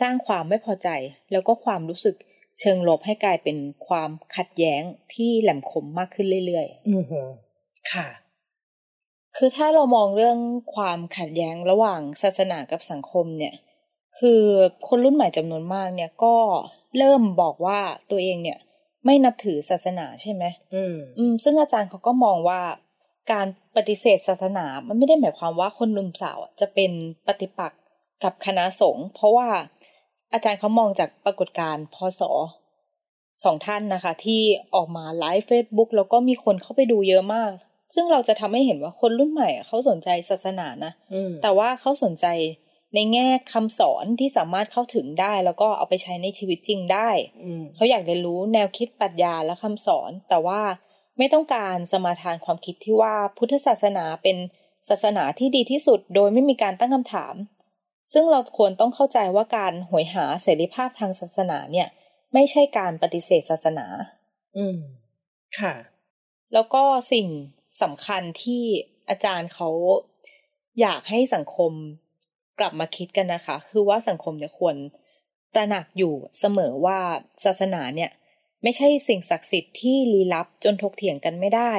[0.00, 0.88] สร้างความไม่พอใจ
[1.32, 2.16] แล้วก็ความรู้สึก
[2.60, 4.82] เชิงลบให้กลายเป็นความขัดแย้ง
[5.14, 7.28] ที่แหลมคมมากขึ้นเรื่อยอืมหือ
[7.92, 10.38] ค่ะๆคือถ้าเรามองเรื่อง
[10.74, 13.54] ความขัดแย้งระหว่างศาสนากับสังคมเนี่ย
[14.18, 14.42] คือ
[14.88, 16.34] คนรุ่นใหม่จำนวนมากเนี่ยก็
[16.98, 17.78] เริ่มบอกว่า
[18.10, 18.58] ตัวเองเนี่ย
[19.04, 20.44] ไม่นับถือศาสนาใช่ไหม
[20.74, 22.60] อืม อืม ซึ่งอาจารย์เขาก็มองว่า
[23.32, 23.46] การ
[23.76, 26.90] ปฏิเสธศาสนา มันไม่ได้หมายความว่าคนหนุ่มสาวอะจะเป็น
[27.26, 27.80] ปฏิปักษ์
[28.24, 29.48] กับคณะสงฆ์เพราะว่า
[30.32, 32.22] อาจารย์เขามองจากปรากฏการณ์พส.
[33.44, 34.42] สองท่านนะคะ ที่
[34.74, 37.50] ออกมา live Facebook แล้วก็มีคนเข้าไปดูเยอะมาก
[37.94, 42.26] ซึ่งเราจะทำให้เห็นว่าคนรุ่นใหม่อะเขาสนใจศาสนานะอืมแต่ว่าเขาสนใจ
[42.94, 47.08] ในแง่คำสอนที่สามารถเข้าถึงได้ แล้วก็เอาไปใช้ในชีวิตจริงได้
[47.42, 50.60] อืมเขาอยากเรียนรู้แนวคิดปรัชญาและคำสอน แต่ว่า
[51.18, 54.36] ไม่ต้องการสมาทานความคิดที่ว่าพุทธศาสนาเป็น
[54.88, 57.34] ศาสนาที่ดีที่สุด โดยไม่มีการตั้งคำถาม
[58.12, 61.88] ซึ่งเราควรต้องเข้าใจว่าการหวยหาเสรีภาพทางศาสนาเนี่ย
[62.34, 63.86] ไม่ใช่การปฏิเสธศาสนา
[64.56, 64.78] อืม
[65.58, 65.74] ค่ะ
[66.54, 66.82] แล้วก็
[67.12, 67.26] สิ่ง
[67.82, 68.64] สำคัญที่
[69.08, 69.68] อาจารย์เขา
[70.80, 71.72] อยากให้สังคม
[72.58, 74.76] กลับมาคิดกันนะคะ คือว่าสังคมเนี่ยควร
[75.54, 76.98] ตระหนักอยู่เสมอว่า
[77.44, 78.10] ศาสนาเนี่ย
[78.62, 81.74] ไม่ใช่สิ่งศักดิ์สิทธิ์ที่ลี้ลับจนถกเถียงกันไม่ได้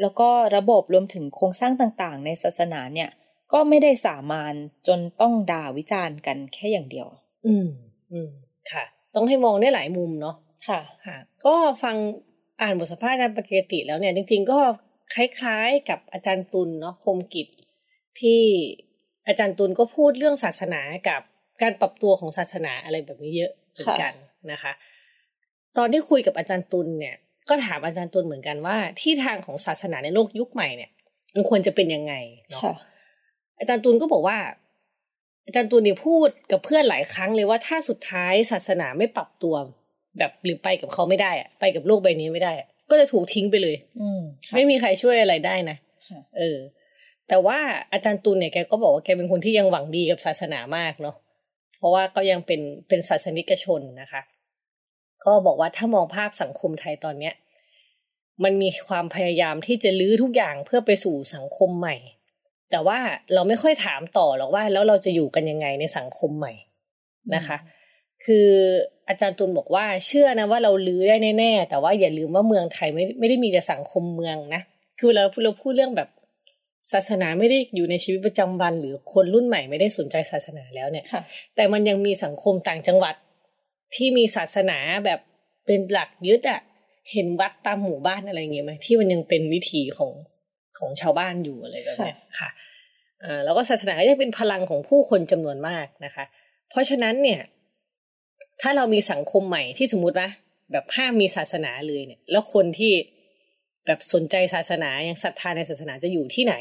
[0.00, 3.08] แล้วก็ระบบรวมถึงโครงสร้างต่างๆ ในศาสนาเนี่ย
[3.52, 4.54] ก็ไม่ได้สามาน
[4.86, 7.08] จนต้องด่าวิจารณ์กันแค่อย่างเดียว
[7.46, 7.68] อืม
[8.12, 8.30] อืม
[8.70, 10.36] ค่ะ ต้องให้มองได้หลายมุมเนาะ
[10.68, 11.96] ค่ะ ค่ะ ก็ฟัง
[12.62, 14.58] อ่านบทสัมภาษณ์อาจารย์ปกติแล้วเนี่ย จริง ๆ ก็
[15.14, 17.48] คล้ายๆ กับอาจารย์ตุลเนาะพรหมกิจ
[18.20, 18.42] ที่
[19.26, 21.20] อาจารย์ตุลก็พูดเรื่องศาสนากับ
[21.62, 24.12] การปรับตัวของศาสนาอะไรแบบนี้เยอะเหมือนกัน
[24.52, 24.72] นะคะ
[25.76, 27.16] ตอนที่คุยกับอาจารย์ตุลเนี่ย
[27.48, 30.90] ก็ถามอาจารย์ตุลเหมือนกันว่า ที่ทางของศาสนาในโลกยุคใหม่เนี่ย
[31.34, 32.14] มันควรจะเป็นยังไง
[32.50, 32.74] เนาะค่ะ
[33.62, 34.38] อาจารย์ตูนก็บอกว่า
[35.46, 39.54] อาจารย์ตูนเนี่ยพูดกับเพื่อนหลายครั้งเลยว่าถ้าสุดท้ายศาสนาไม่ปรับตัว
[40.18, 45.76] แบบหรือไปกับเขาไม่ได้อะไปกับโลกใบนี้ไม่ได้อะก็จะถูกทิ้งไปเลย อืมค่ะไม่มีใครช่วยอะไรได้นะ
[46.08, 46.58] ค่ะเออ
[47.28, 47.58] แต่ว่า
[47.92, 51.16] อาจารย์ตูนเนี่ยแกก็บอกว่าแกเป็นคนที่ยังหวังดีกับศาสนามากเนาะ
[51.78, 54.22] เพราะว่าก็ยังเป็นเป็นศาสนิกชนนะคะ
[55.24, 57.34] ก็บอกว่าถ้ามองภาพสังคมไทยตอนเนี้ย
[58.44, 61.96] มันมีความพยายามที่จะลื้อทุกอย่างเพื่อไปสู่สังคมใหม่
[62.72, 62.98] แต่ว่า
[63.34, 66.52] เราไม่ค่อยถามต่อหรอกว่า แล้วเราจะอยู่กันยังไงในสังคมใหม่
[67.34, 67.58] นะคะ
[68.24, 68.48] คือ
[69.08, 74.62] อาจารย์ตุลบอกว่าเชื่อนะว่าเราลื้อได้แน่ๆแต่ว่าอย่าลืมว่าเมืองไทยไม่ไม่ได้มีแต่สังคมเมืองนะ
[75.00, 76.08] คือเราเราพูดเรื่องแบบ
[76.92, 81.22] ศาสนาไม่ได้อยู่ในชีวิตประจำวัน หรือคนรุ่นใหม่ไม่ได้สนใจศาสนาแล้วเนี่ยค่ะ
[81.56, 83.14] แต่มันยังมีสังคมต่างจังหวัด
[83.94, 85.20] ที่มีศาสนาแบบ
[85.66, 86.60] เป็นหลักยึดอะ
[87.12, 90.12] เห็นวัดตามหมู่บ้านอะไรเงี้ยไหมที่มันยังเป็นวิถีของ
[90.82, 92.50] ของชาวบ้านอยู่อะไรแบบเนี้ยค่ะ
[93.24, 96.24] อ่าแล้วก็ศาสนาก็ยังเป็นพลังของผู้คนจำนวนมากนะคะ
[96.70, 97.40] เพราะฉะนั้นเนี่ย
[98.62, 100.28] ถ้าเรามีสังคมใหม่ที่สมมุติว่า
[100.72, 102.92] แบบห้ามมีศาสนาเลยเนี่ย แล้วคนที่
[103.86, 106.54] แบบสนใจศาสนายังศรัทธาในศาสนาจะอยู่ที่ไหน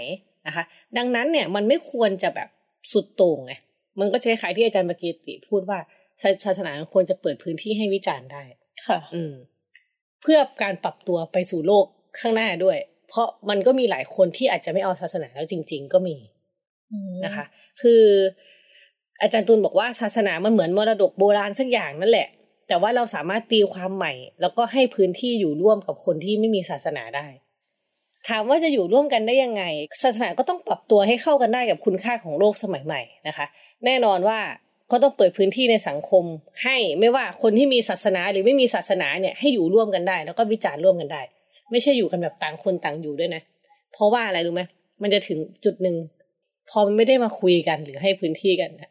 [0.47, 0.63] นะคะ
[0.97, 2.49] ดังนั้นเนี่ยมันไม่ควรจะแบบ
[2.91, 3.53] สุดโต่งไง
[3.99, 5.79] มันก็จะคล้ายๆที่อาจารย์ปกีติพูดว่า
[6.21, 8.43] ศาศาสนาควรจะเปิดพื้นที่ให้วิจารณ์ได้
[8.87, 9.33] ค่ะ อืม
[10.21, 11.85] เพื่อการปรับตัวไปสู่โลก
[12.19, 12.77] ข้างหน้าด้วย
[13.11, 16.15] เพราะมันก็มีหลายคนที่อาจจะไม่เอาศาสนาแล้วจริง ๆ ก็มี
[16.91, 17.45] อืมนะคะ
[17.81, 18.03] คือ
[19.21, 22.27] อาจารย์ตุลบอกว่าศาสนามันเหมือนมรดกโบราณสักอย่างนั่นแหละ
[22.67, 27.27] แต่ว่าเราสามารถตีความใหม่ แล้วก็ให้พื้นที่อยู่ร่วมกับคนที่ไม่มีศาสนาได้
[28.29, 29.63] ถามว่าจะอยู่ร่วมกันได้ยังไง
[30.03, 33.45] ศาสนาก็ต้องปรับตัวให้เข้ากันได้กับคุณค่าของโลกสมัยใหม่นะคะ
[33.85, 34.39] แน่นอนว่า
[34.91, 36.23] ก็ต้องเปิดพื้นที่ในสังคม
[36.63, 41.21] ให้ไม่ว่าคนที่มีศาสนาหรือไม่มีศาสนาเนี่ยให้อยู่ร่วมกันได้ แล้วก็วิจารณ์ร่วมกันได้
[41.71, 43.41] ไม่ใช่อยู่กันแบบต่างคนต่างอยู่ด้วยนะ
[43.93, 44.63] เพราะว่าอะไรรู้ไหม
[45.01, 45.95] มันจะถึงจุดหนึ่ง
[46.69, 48.89] พอมันไม่ได้มาคุยกันหรือให้พื้นที่กันนะ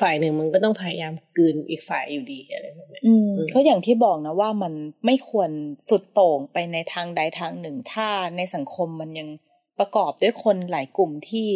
[0.00, 4.72] ฝ่ายหนึ่งมันก็ต้องพยายามกลืนอีกฝ่ายอยู่ดีอะไรแบบเนี้ยอืมอืมก็อย่างที่บอกนะว่ามัน
[5.06, 5.50] ไม่ควร
[5.90, 9.28] สุดโต่งไปในทางใดทางหนึ่ง ถ้าในสังคมมันยัง
[9.78, 11.48] ประกอบด้วยคนหลายกลุ่มที่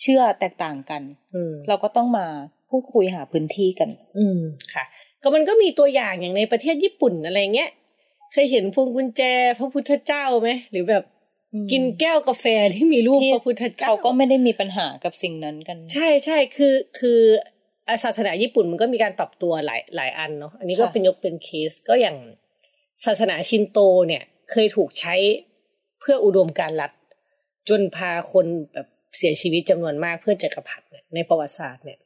[0.00, 1.02] เชื่อแตกต่างกัน
[1.34, 2.26] อืมเราก็ต้องมา
[2.70, 4.40] พูดคุยหาพื้นที่กัน อืม
[4.74, 4.84] ค่ะ
[5.22, 7.70] ก็มันก็มีตัวอย่างอย่างในประเทศญี่ปุ่นอะไรเงี้ย
[8.32, 9.22] เคยเห็นพวงกุญแจ
[9.58, 11.04] พระพุทธเจ้าไหมหรือแบบ
[11.72, 17.20] กินแก้วกาแฟที่มีรูปพระพุทธเจ้าเขาก็ไม่ได้มีปัญหากับสิ่งนั้นกัน ใช่ใช่คือคือ
[18.04, 22.16] ศาสนาญี่ปุ่นมันก็มีการปรับตัวหลายหลายอันเนาะอันนี้ก็เป็นยกเป็นเคสก็อย่าง
[23.04, 25.14] ศาสนาชินโตเนี่ย เคยถูกใช้
[26.00, 26.92] เพื่ออุดมการรัฐ
[27.68, 28.86] จนพาคนแบบ
[29.16, 30.84] เสียชีวิตจำนวนมากเพื่อจักรพรรดิ
[31.14, 31.98] ในประวัติศาสตร์เนี่ย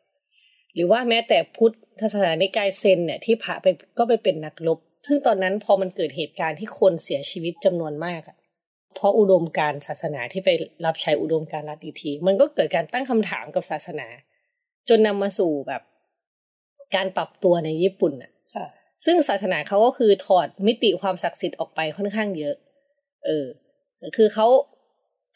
[0.75, 3.67] หรือว่าแม้แต่พุทธศาสนาในกายเซนเนี่ยที่พระไป
[3.99, 8.37] ก็ไปเป็นนักรบ ซึ่งตอนนั้นพอมันเกิดเหตุการณ์ที่คนเสียชีวิตจำนวนมากอะ
[8.95, 10.51] เพราะอุดมการศาสนาที่ไป
[10.87, 14.09] รับใช้อุดมการรัฐอีกที มันก็เกิดการตั้งคำถามกับศาสนา
[14.89, 15.83] จนนำมาสู่แบบ
[16.95, 18.67] การปรับตัวในญี่ปุ่นอะค่ะ
[19.07, 22.55] ซึ่งศาสนาเขาก็คือถอดมิติความศักดิ์สิทธิ์ออกไปค่อนข้างเยอะ
[23.27, 23.47] เออ
[24.17, 24.47] คือเขา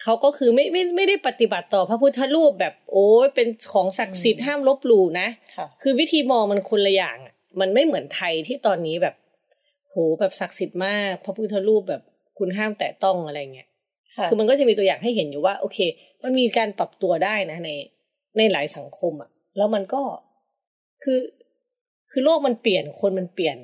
[0.03, 9.14] เขาก็คือไม่ไม่ไม่ได้ปฏิบัติต่อพระพุทธรูปแบบ โอ้ยเป็นของศักดิ์สิทธิ์ห้ามลบหลู่นะค่ะคือวิธีมองมันคนละอย่างอะมันไม่เหมือนไทยที่ตอนนี้แบบ
[9.94, 12.02] โหแบบศักดิ์สิทธิ์มากพระพุทธรูปแบบ
[12.38, 13.68] คุณห้ามแตะต้องอะไรเงี้ย
[14.16, 15.78] ค่ะคือมันก็จะมีตัวอย่างให้เห็นอยู่ว่า โอเค
[16.22, 17.70] มันมีการปรับตัวได้นะใน
[18.37, 20.02] ในหลายสังคมอะ แล้วมันก็
[21.04, 21.20] คือ
[22.11, 23.57] คือโลกมันเปลี่ยนคนมันเปลี่ยน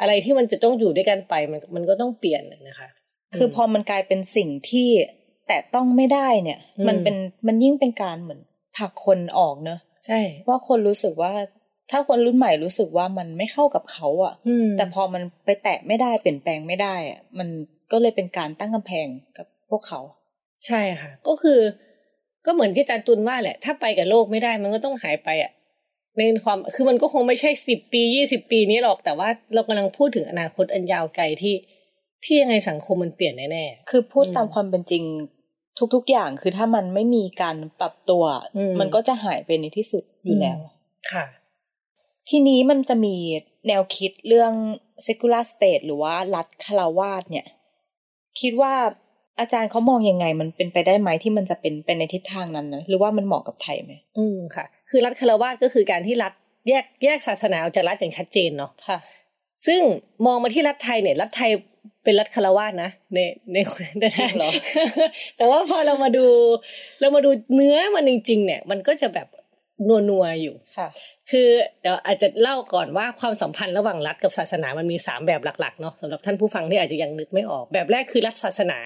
[0.00, 2.88] อะไรที่มันจะต้องอยู่ด้วยกันไปมันมันก็ต้องเปลี่ยนนะคะ
[3.36, 4.88] คือพอมันกลายเป็นสิ่งที่
[5.48, 8.40] แตะต้องไม่ได้เนี่ยอืมมันเป็นมันยิ่งเป็นการเหมือน
[8.76, 11.32] ผลักคนออกเนอะใช่ว่าคนรู้สึกว่า
[11.90, 17.48] ถ้าคนรุ่นใหม่รู้สึกว่ามันไม่เข้ากับเขาอะอืมแต่พอมันไปแตะไม่ได้เปลี่ยนแปลงไม่ได้อะมัน
[17.92, 20.00] ก็เลยเป็นการตั้งกำแพงกับพวกเขา
[20.66, 21.60] ใช่ค่ะ ก็คือ
[22.46, 25.52] ก็เหมือนที่อาจารย์ตุลว่าแหละ ถ้าไปกับโลกไม่ได้มันก็ต้องหายไปอะ
[26.16, 31.56] ในความคือมันก็คงไม่ใช่สิบปียี่สิบปีนี้หรอกแต่ว่าเรากำลังพูดถึงอนาคตอันยาวไกลที่
[32.24, 35.04] ที่ยังไงสังคมมันเปลี่ยนแน่คือพูดอืมตามความเป็นจริง
[35.94, 38.24] ทุก ๆ อย่างคือถ้ามันไม่มีการปรับตัว
[38.56, 41.24] อืมมันก็จะหายไปในที่สุดอยู่แล้วๆค่ะ
[42.28, 43.16] ทีนี้มันจะมี
[43.68, 44.52] แนวคิดเรื่อง
[45.06, 47.46] secular state หรือว่ารัฐคารวาสเนี่ย
[48.40, 48.74] คิดว่า
[49.40, 56.32] อาจารย์เขามองยังไง มันเป็นไปได้ไหมที่มันจะเป็นไปในทิศทางนั้นนะหรือว่ามันเหมาะกับไทยไหมอืมค่ะ คือรัฐคารวาสก็คือการที่รัฐ
[56.68, 58.98] แยกแยกศาสนาออกจากรัฐอย่างชัดเจนเนาะค่ะ
[59.66, 59.80] ซึ่ง
[60.26, 61.50] มองมาที่รัฐไทยเนี่ยรัฐไทย
[62.04, 63.18] เป็นรัฐคารวาสนะใน
[63.52, 63.56] ใน
[64.00, 64.50] ในจริงเหรอ
[65.36, 66.26] แต่ว่าพอเรามาดู
[67.00, 69.28] เรามาดูเนื้อมันจริง ๆ เนี่ย มันก็จะแบบ
[69.88, 70.88] นัวนัวๆอยู่ค่ะ
[71.30, 71.48] คือ
[71.80, 78.78] เดี๋ยวอาจจะเล่าก่อนว่าความสัมพันธ์ระหว่างรัฐกับศาสนามันมีสามแบบหลักๆเนาะสำหรับท่านผู้ฟังที่อาจจะยังนึกไม่ออก แบบแรกคือรัฐศาสนา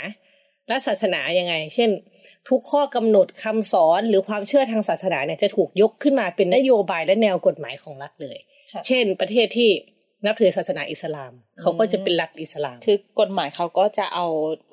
[0.70, 1.90] รัฐศาสนายังไง เช่น
[2.48, 8.38] ทุกข้อกำหนดคำสอนหรือความเชื่อทางศาสนาเนี่ยจะถูกยกขึ้นมาเป็นนโยบายและแนวกฎหมายของรัฐเลย
[8.72, 9.70] ค่ะเช่น ประเทศที่
[10.26, 14.26] นับถือศาสนาอิสลาม เขาก็จะเป็นรัฐอิสลาม คือกฎหมายเขาก็จะเอา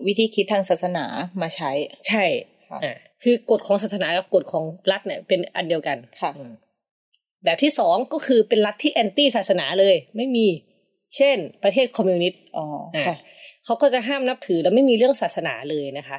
[0.08, 1.06] วิธีคิดทางศาสนา
[1.42, 1.72] มาใช้
[2.08, 2.24] ใช่
[2.70, 6.54] ค่ะอ่าคือกฎของศาสนากับกฎของรัฐเนี่ยเป็นอันเดียวกันค่ะอืม
[7.44, 10.48] แบบที่สองก็คือเป็นรัฐที่ anti ศาสนาเลย ไม่มี
[11.16, 13.16] เช่น ประเทศคอมมิวนิสต์อ๋ออ่าค่ะ
[13.66, 16.18] เขาก็จะห้ามนับถือแล้วไม่มีเรื่องศาสนาเลยนะคะ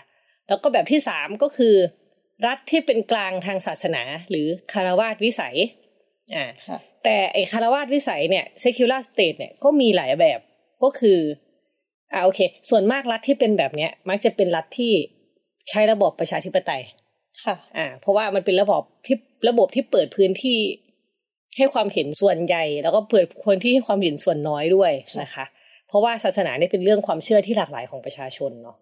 [0.48, 1.74] แล้วก็แบบที่สามก็คือ
[2.46, 5.56] รัฐที่เป็นกลางทางศาสนา หรือฆราวาสวิสัย
[6.36, 10.40] อ่าค่ะแต่ไอฆราวาสวิสัยเนี่ย secular state เนี่ยก็มีหลายแบบ
[10.82, 11.18] ก็คือ
[12.12, 14.92] อ่าโอเค ส่วนมากรัฐที่เป็นแบบเนี้ย มักจะเป็นรัฐที่
[15.70, 16.82] ใช้ระบอบประชาธิปไตย
[17.44, 19.16] ค่ะ อ่า เพราะว่ามันเป็นระบบที่
[19.48, 20.58] ระบบที่เปิดพื้นที่
[21.56, 25.44] ให้ความเห็นส่วนใหญ่ แล้วก็เปิดคนที่ให้ความเห็นส่วนน้อยด้วยนะคะ
[25.88, 28.76] เพราะว่าศาสนาเนี่ยเป็นเรื่องความเชื่อที่หลากหลายของประชาชนเนาะ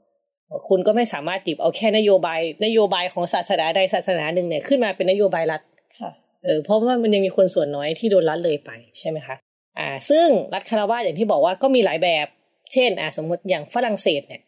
[0.69, 5.61] คุณก็ไม่สามารถหยิบเอาแค่นโยบาย นโยบายของศาสนาใดศาสนาหนึ่งเนี่ยขึ้นมาเป็นนโยบายรัฐ
[6.01, 6.11] ค่ะ
[6.45, 9.37] เออเพราะว่ามันยังมีคนส่วนน้อยที่โดนรัดเลยไปใช่ไหมคะ
[9.79, 12.27] อ่า ซึ่งรัฐคารวาสอย่างที่บอกว่าก็มีหลายแบบ
[12.73, 14.43] เช่น อ่าสมมติอย่างฝรั่งเศสเนี่ย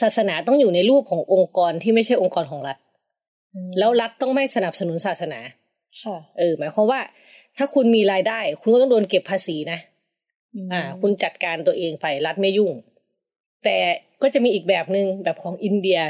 [0.00, 2.76] ศาสนาต้องอยู่ในรูปขององค์กรที่ไม่ใช่องค์กรของรัฐ
[3.78, 5.40] แล้วรัฐต้องไม่สนับสนุนศาสนา
[6.04, 7.00] ค่ะเออ หมายความว่า
[7.56, 9.78] ถ้าคุณมีรายได้ คุณก็ต้องโดนเก็บภาษีนะ
[10.72, 12.72] อ่า คุณจัดการตัวเองไปรัฐไม่ยุ่ง
[13.64, 13.76] แต่
[14.22, 16.00] ก็จะมีอีกแบบหนึ่งแบบของอินเดีย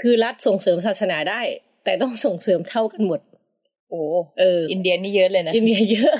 [0.00, 1.40] คือรัฐส่งเสริมศาสนาได้
[1.84, 3.20] แต่ต้องส่งเสริมเท่ากันหมด
[3.90, 4.00] โอ้
[4.38, 6.14] เออ อินเดียนี่เยอะเลยนะ อินเดียเยอะ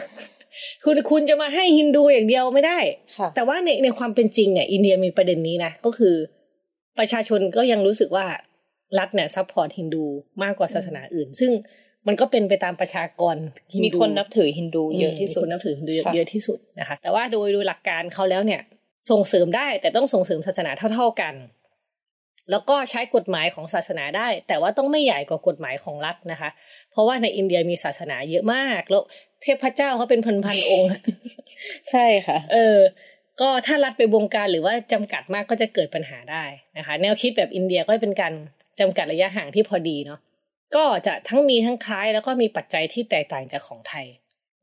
[0.84, 2.78] คุณคุณจะมาให้ฮินดูอย่างเดียวไม่ได้
[3.18, 6.14] ค่ะแต่ว่าในในความเป็นจริงเนี่ย อินเดียมีประเด็นนี้นะก็คือ
[6.98, 8.26] ประชาชนก็ยังรู้สึกว่า
[8.98, 10.04] รัฐเนี่ย support ฮินดู
[10.42, 11.52] มากกว่าศาสนาอื่น ซึ่ง
[12.06, 13.36] มันก็เป็นไปตามประชากร
[13.72, 18.60] ฮิมีดูคนนับถือฮินดูเยอะที่สุดมีคนนับถือฮินดูเยอะค่ะเยอะที่สุดนะคะ แต่ว่าโดยโดยหลักการเขาแล้วเนี่ย
[19.10, 21.34] ส่งเสริมได้แต่ต้องส่งเสริมศาสนาเท่า ๆกัน
[22.50, 26.50] แล้วก็ใช้กฎหมายของศาสนาได้ แต่ว่าต้องไม่ใหญ่กว่ากฎหมายของรัฐนะคะ
[26.90, 29.02] เพราะว่าในอินเดียมีศาสนาเยอะมาก แล้ว
[29.42, 30.88] เทพเจ้าเขาเป็นพันๆองค์
[31.90, 32.78] ใช่ค่ะ เออ
[33.40, 36.44] ก็ถ้ารัฐไปบงการหรือว่าจำกัดมากก็จะเกิดปัญหาได้
[36.78, 38.32] นะคะ แนวคิดแบบอินเดียก็เป็นการ
[38.80, 40.20] จำกัดระยะห่างที่พอดีเนาะ
[40.76, 44.06] ก็จะทั้งมีทั้งคล้ายแล้วก็มีปัจจัยที่แตกต่างจากของไทย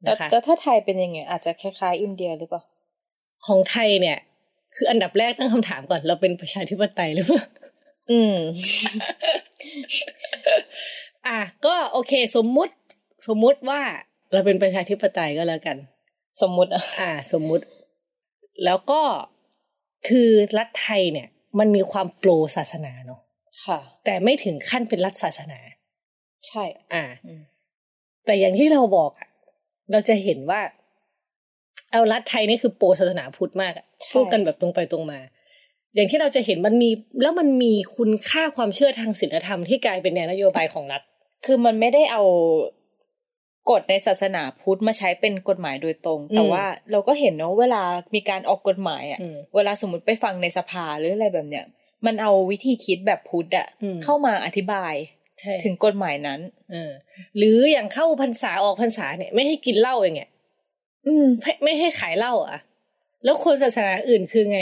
[0.04, 2.62] แล้วนะคะแล้วถ้าไทยเป็นยังไงอาจจะคล้ายๆ อินเดียหรือเปล่า
[3.48, 4.18] ของไทยเนี่ย
[4.76, 7.46] คืออันดับแรกตั้งคำถามก่อนเราเป็นประชาธิปไตยหรือเปล่า
[8.12, 8.38] อืม
[11.28, 12.74] อะก็โอเค สมมุติ
[13.28, 13.82] สมมุติว่า
[14.34, 15.78] เราเป็นประชาธิปไตยก็แล้วกัน
[16.42, 17.64] สมมุติอะอ่าสมมุติ
[18.66, 19.02] แล้วก็
[20.08, 21.28] คือรัฐไทยเนี่ย
[21.60, 23.20] มันมีความโปรศาสนาเนาะ
[23.66, 25.60] ค่ะ แต่ไม่ถึงขั้นเป็นรัฐศาสนา
[26.48, 27.42] ใช่ อ่าอืม
[28.26, 29.30] แต่อย่างที่เราบอกอะ
[29.92, 30.62] เราจะเห็นว่า
[31.92, 35.20] เอารัฐไทยนี่คือโปรศาสนาพุทธมากอะพูดกันแบบตรงไปตรงมา
[35.96, 36.90] อย่างที่เราจะเห็นมันมี
[37.22, 41.02] แล้วมันมีคุณค่าความเชื่อทางศีลธรรมที่กลายเป็นแนวนโยบายของรัฐ
[41.46, 42.24] คือมันไม่ได้เอา
[43.70, 47.84] กฎในศาสนาพุทธมาใช้เป็นกฎหมายโดยตรงอืมแต่ว่าเราก็เห็นเนาะเวลา
[48.16, 51.66] มีการออกกฎหมายอะอืมเวลาสมมติไปฟังในสภาหรืออะไรแบบเนี้ย
[52.06, 54.94] มันเอาวิธีคิดแบบพุทธอะอืมเข้ามาอธิบาย
[55.40, 56.40] ใช่ถึงกฎหมายนั้น
[56.72, 56.92] เออ
[57.38, 60.30] หรืออย่างเข้าพรรษาออกพรรษาเนี่ย ไม่ให้กินเหล้าอย่างเงี้ย
[61.08, 62.60] อืมไม่ไม่ให้ขายเหล้าอะ
[63.24, 64.60] แล้วคนศาสนาอื่นคือไง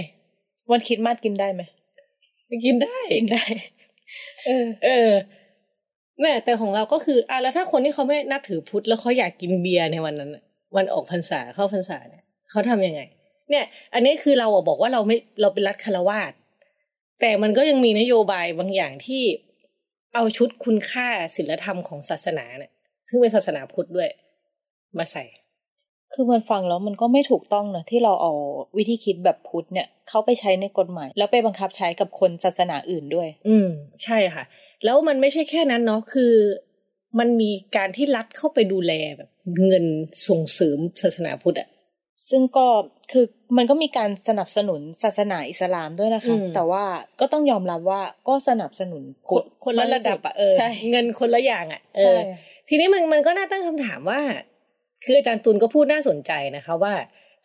[0.71, 1.61] วันคริดมาสกินได้ไหม
[2.65, 3.45] กินได้กินได้
[4.45, 5.09] เออ เออ
[6.21, 10.43] แม่แต่ของเราก็คืออะแล้วถ้าคนที่เขาไม่นับถือพุทธแล้วเขาอยากกินเบียร์ในวันนั้นน่ะ
[10.75, 13.01] วันออกพรรษาเข้าพรรษาเนี่ยเขาทำยังไง
[13.49, 16.31] เนี่ย อันนี้คือเราอะบอกว่าเราไม่เราเป็นรัฐคารวาส
[17.19, 19.23] แต่มันก็ยังมีนโยบายบางอย่างที่
[20.15, 22.71] เอาชุดคุณค่าศิลธรรมของศาสนาเนี่ย
[23.07, 24.09] ซึ่งเป็นศาสนาพุทธด้วย
[24.97, 25.23] มาใส่
[26.13, 28.33] คือมันฟังแล้วมันก็ไม่ถูกต้องนะที่เราเอา
[28.77, 33.67] วิธีคิดแบบพุทธเนี่ย เข้าไปใช้ในกฎหมาย แล้วไปบังคับใช้กับคนศาสนาอื่นด้วย อืม
[34.03, 34.43] ใช่ค่ะ
[34.85, 36.33] แล้วมันไม่ใช่แค่นั้นเนาะคือ
[37.19, 39.29] มันมีการที่รัฐเข้าไปดูแลแบบ
[39.65, 39.85] เงิน
[40.27, 41.69] ส่งเสริมศาสนาพุทธอะ
[42.29, 42.67] ซึ่งก็
[43.11, 43.25] คือ
[43.57, 46.83] มันก็มีการสนับสนุนศาสนาอิสลามด้วยนะคะอืมแต่ว่า
[47.19, 52.19] ก็ต้องยอมรับว่าก็สนับสนุนคนคนละระดับอะเออใช่เงินคนละอย่างอะเอใช่อ
[52.69, 54.21] ทีนี้มันมันก็น่าตั้งคำถามว่า
[55.03, 56.93] คืออาจารย์ตุลก็พูดน่าสนใจนะคะว่า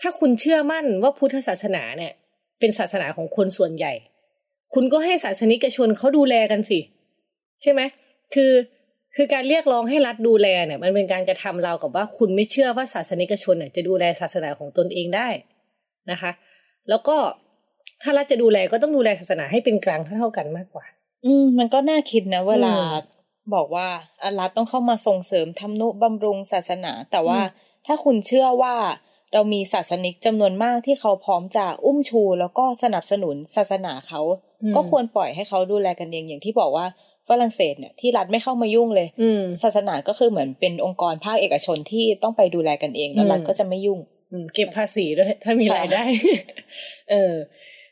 [0.01, 2.13] ถ้าคุณเชื่อมั่นว่าพุทธศาสนาเนี่ย
[2.61, 3.93] เป็นศาสนาของคนส่วนใหญ่
[4.75, 6.79] คุณก็ให้ศาสนิกชนเขาดูแลกันสิ
[7.63, 7.81] ใช่ไหม
[8.35, 8.53] คือ
[9.17, 15.29] คือการเรียกร้องให้รัฐดูแลเนี่ย มันเป็นการกระทำเราวกับว่าคุณไม่เชื่อว่าศาสนิกชนเนี่ยจะดูแลศาสนาของตนเองได้
[16.11, 16.31] นะคะ
[16.89, 17.17] แล้วก็
[18.03, 20.85] ถ้ารัฐจะดูแลก็ต้องดูแลศาสนาให้เป็นกลางเท่าๆกันมากกว่า
[21.27, 23.15] อืม มันก็น่าคิดนะเวลาอืม
[23.55, 23.89] บอกว่า
[24.23, 28.75] อารัฐต้องเข้ามาส่งเสริมทำนุบำรุงศาสนา แต่ว่าอืมถ้าคุณเชื่อว่า
[29.33, 34.21] เรามีศาสนิกจำนวนมากที่เขาพร้อมจะอุ้มชู แล้วก็สนับสนุนศาสนาเขา
[34.75, 36.87] ก็ควรปล่อยให้เขาดูแลกันเองอย่างที่บอกว่า
[37.29, 46.05] ฝรั่งเศสเนี่ยที่รัฐไม่เข้ามายุ่งเลยอืมศาสนาก็คือเหมือนเป็นองค์กรภาคเอกชนที่ต้องไปดูแลกันเองแล้วอืมรัฐก็จะไม่ยุ่งอืมเก็บภาษีด้วยถ้ามีค่ะรายได้
[47.11, 47.35] เออ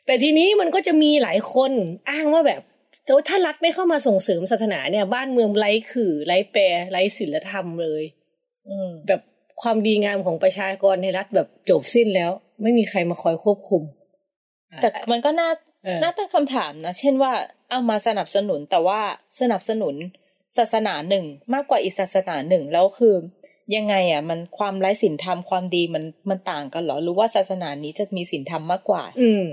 [0.06, 1.72] แต่ทีนี้มันก็จะมีหลายคน
[2.10, 2.60] อ้างว่าแบบ
[3.04, 8.02] แต่ว่าถ้ารัฐไม่เข้ามาส่งเสริมศาสนาเนี่ย บ้านเมืองไร้ขื่อไร้แปรไร้ศีลธรรมเลย
[8.68, 9.20] อืมแบบ
[9.62, 12.30] ความดีงามของประชากรในรัฐแบบจบสิ้นแล้ว
[12.62, 13.82] ไม่มีใครมาคอยควบคุม
[14.80, 15.71] แต่มันก็น่าเออ
[16.02, 17.32] น่าตั้งคำถามนะ เช่นว่า
[17.70, 19.00] เอามาสนับสนุนแต่ว่า
[19.40, 19.94] สนับสนุน
[20.58, 23.14] ศาสนาหนึ่งมากกว่าอีกศาสนาหนึ่งแล้วคือ
[23.76, 29.44] ยังไงอะ มันความไร้ศีลธรรมความดีมันมันต่างกันเหรอหรือว่าศาสนานี้จะมีศีลธรรมมากกว่า อืม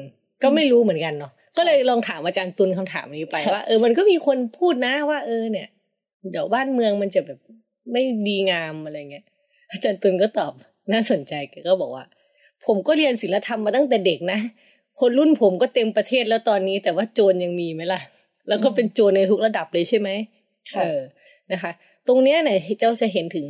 [0.44, 5.68] ก็ไม่รู้เหมือนกันเนาะก็เลยลองถามอาจารย์ตุลคำถามนี้ไปว่าเออมันก็มีคนพูดนะว่า เออเนี่ย
[6.32, 7.40] เดี๋ยวบ้านเมืองมันจะแบบ
[7.92, 9.26] ไม่ดีงามอะไรเงี้ย
[9.72, 10.54] อาจารย์ตุลก็ตอบ
[10.92, 12.06] น่าสนใจแกก็บอกว่า
[12.66, 14.40] ผมก็เรียนศิลธรรมมาตั้งแต่เด็กนะ
[15.00, 18.02] คนรุ่นผมก็เต็มประเทศแล้วตอนนี้ แต่ว่าโจรยังมีไหมล่ะ
[18.48, 20.10] แล้วก็เป็นโจรในทุกระดับเลยใช่ไหม
[20.74, 21.00] ค่ะเออ
[21.52, 21.72] นะคะ
[22.08, 23.48] ตรงเนี้ยเนี่ยเจ้าจะเห็นถึง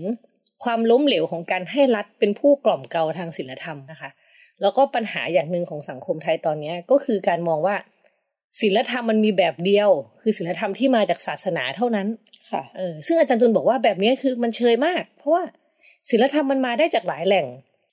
[0.63, 4.09] ความล้มเหลวของการให้รัฐเป็นผู้กล่อมเกลาทางศิลธรรมนะคะ
[4.61, 7.75] แล้วก็ปัญหาอย่างหนึ่งของสังคมไทยตอนเนี้ยก็คือการมองว่า
[8.61, 9.89] ศิลธรรมมันมีแบบเดียว
[10.21, 12.07] คือศิลธรรมที่มาจากศาสนาเท่านั้น
[12.51, 15.43] ค่ะ เออ ซึ่งอาจารย์ตุลบอกว่าแบบนี้คือมันเชยมาก เพราะว่า
[16.09, 17.45] ศิลธรรมมันมาได้จากหลายแหล่ง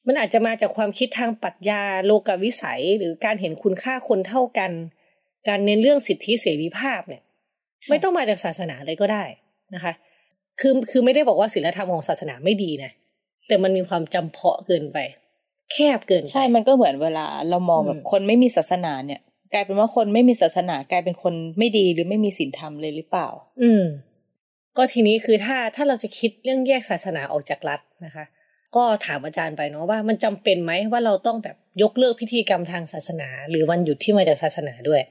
[0.06, 4.70] มันอาจจะมาจากความคิดทางปรัชญาโลกวิสัย หรือการเห็นคุณค่าคนเท่ากัน
[5.48, 7.22] การเน้นเรื่องสิทธิเสรีภาพเนี่ย
[7.88, 9.24] ไม่ต้องมาจากศาสนาเลยก็ได้
[9.74, 9.92] นะคะ
[10.60, 12.92] คือคือไม่ได้บอกว่าศิลธรรมของศาสนาไม่ดีนะ
[13.46, 14.98] แต่มันมีความจำเพาะเกินไป
[15.72, 19.20] แคบเกินไปใช่ มันก็เหมือนเวลาเรามองแบบอืมคนไม่มีศาสนาเนี่ย
[19.52, 23.28] กลายเป็นว่าคนไม่มีศาสนากลายเป็นคนไม่ดีหรือไม่มีศีลธรรมเลยหรือเปล่า
[23.62, 23.84] อืม
[24.76, 28.24] ก็ทีนี้คือถ้าถ้าเราจะคิดเรื่องแยกศาสนาออกจากรัฐนะคะ
[28.76, 35.02] ก็ถามอาจารย์ไปเนาะว่ามันจำเป็นไหมว่าเราต้องแบบยกเลิกพิธีกรรมทางศาสนา หรือวันหยุดที่มาจากศาสนาด้วย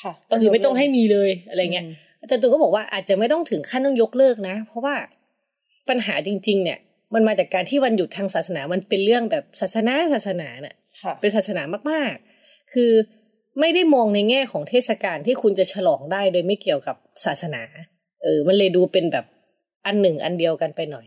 [0.00, 1.88] ค่ะคือไม่ต้องให้มีเลยอะไรเงี้ยม
[2.20, 4.94] อาจารย์ตูนก็บอกว่าอาจจะไม่ต้องถึงขั้นต้องยกเลิกนะ เพราะว่า
[5.88, 6.78] ปัญหาจริง ๆ เนี่ย
[7.14, 12.92] มันมาจากการที่วันหยุดทางศาสนา มันเป็นเรื่องแบบศาสนาศาสนาเนี่ยค่ะเป็นศาสนามากๆ คือ
[13.60, 17.62] ไม่ได้มองในแง่ของเทศกาลที่คุณจะฉลองได้โดยไม่เกี่ยวกับศาสนา
[18.22, 19.24] เออ มันเลยดูเป็นแบบ
[19.86, 21.06] อันหนึ่งอันเดียวกันไปหน่อย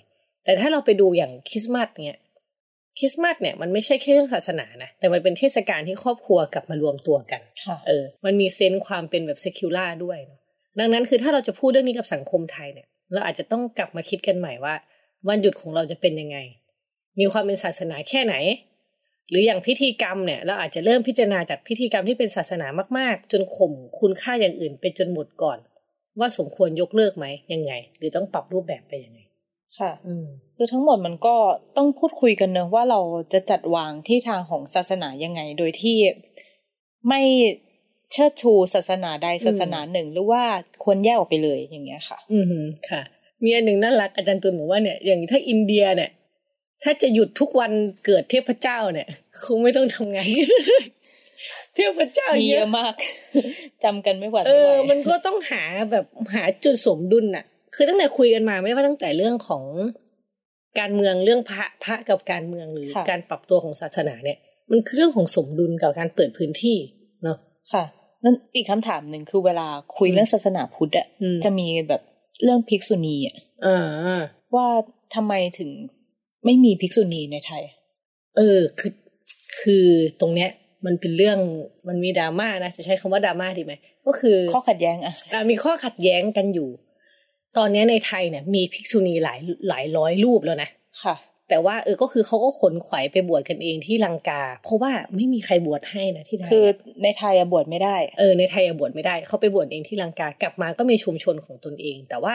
[0.49, 2.19] แต่ถ้าเราไปดูอย่างคริสต์มาสเนี่ย
[2.99, 10.39] คริสต์มาสเนี่ยมันไม่ใช่แค่เรื่องศาสนานะแต่มันเป็นเทศกาลที่ครอบครัวกลับมารวมตัวกันค่ะเออ มันมี sense ความเป็นแบบ secular ด้วยเนอะ
[10.79, 14.75] ดังนั้นคือถ้าเราจะพูดเรื่องนี้กับสังคมไทยเนี่ย เราอาจจะต้องกลับมาคิดกันใหม่ว่า
[15.27, 16.37] วันหยุดของเราจะเป็นยังไง
[17.19, 18.35] มีความเป็นศาสนาแค่ไหน
[19.29, 25.59] หรืออย่างพิธีกรรมเนี่ย เราอาจจะเริ่มพิจารณาจากพิธีกรรมที่เป็นศาสนามากๆ จนข่มคุณค่าอย่างอื่นไปจนหมดก่อน
[26.19, 29.19] ว่าสมควรยกเลิกไหมยังไง หรือต้องปรับรูปแบบไปยังไง
[29.77, 31.35] ค่ะอืมคือทั้งหมดมันก็
[31.77, 32.99] ต้องพูดคุยกันเนอะว่าเรา
[33.33, 35.97] จะจัดวางที่ทางของศาสนายังไง โดยที่
[37.07, 37.21] ไม่
[38.11, 40.43] เชิดชูศาสนาใดศาสนาหนึ่ง หรือว่า
[40.83, 43.01] ควรแยกออกไปเลยอย่างเงี้ยค่ะ อืมฮึค่ะ
[43.43, 46.11] มีอันหนึ่งน่ารักอาจารย์ตุลบอกว่าเนี่ยอย่างถ้าอินเดียเนี่ย
[46.83, 47.71] ถ้าจะหยุดทุกวัน
[48.05, 49.07] เกิดเทพเจ้าเนี่ย
[49.43, 50.27] คงไม่ต้องทำงาน
[51.75, 52.93] เทพเจ้ามีเยเยอะอะมาก
[53.83, 56.05] จำกันไม่หวั่นเอไม่ไหอวมันก็ต้องหาแบบ
[56.35, 59.63] หาจุดสมดุลน่ะ คือตั้งแต่คุยกันมาไม่ว่าตั้งแต่เรื่องของ
[60.79, 64.37] การเมืองเรื่องพระพระกับการเมืองหรือค่ะการปรับตัวของศาสนาเนี่ย
[64.71, 66.77] มันคือเรื่องของสมดุลกับการเปิดพื้นที่
[67.23, 67.37] เนาะ
[67.73, 67.83] ค่ะ
[68.23, 72.01] นั่นอีกคำถามหนึ่งคือเวลาคุยเรื่องศาสนาพุทธอะอืมจะมีแบบ
[72.43, 74.19] เรื่องภิกษุณีอะอ่า
[74.55, 74.67] ว่า
[75.15, 75.69] ทำไมถึง
[76.45, 77.63] ไม่มีภิกษุณีในไทย
[78.37, 78.93] เออคือ
[79.61, 79.85] คือ
[80.19, 80.49] ตรงเนี้ย
[80.85, 81.39] มันเป็นเรื่อง
[81.87, 83.73] มันมีดราม่านะจะใช้คำว่าดราม่าดีไหม
[84.05, 86.69] ก็คือข้อขัดแย้งอะอะมีข้อขัดแย้งกันอยู่
[87.57, 90.69] ตอนเนี้ยในไทยเนี่ยมีภิกษุณีหลายหลายร้อยรูปแล้วนะ
[91.03, 91.15] ค่ะ
[91.49, 96.65] แต่ว่าเออก็คือเขาก็ขนขวายไปบวชกันเองที่ลังกา เพราะว่าไม่มีใครบวชให้นะที่ไทยคือ
[97.03, 102.33] ในไทยอะบวชไม่ได้ เออในไทยอะบวชไม่ได้เขาไปบวชเองที่ลังกากลับมาก็มีชุมชนของตนเอง แต่ว่า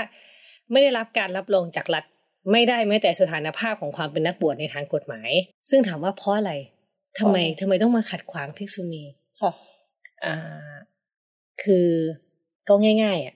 [0.70, 2.04] ไม่ได้รับการรับรองจากรัฐ
[2.52, 5.30] ไม่ได้แม้แต่สถานภาพของความเป็นนักบวชในทางกฎหมาย
[5.70, 6.52] ซึ่งถามว่าเพราะอะไร
[7.18, 9.04] ทำไมเพราะอะไรทำไมต้องมาขัดขวางภิกษุณี
[9.40, 9.52] ค่ะ
[10.24, 10.36] อ่า
[11.62, 11.88] คือ
[12.68, 13.34] ก็ง่าย ๆ อะ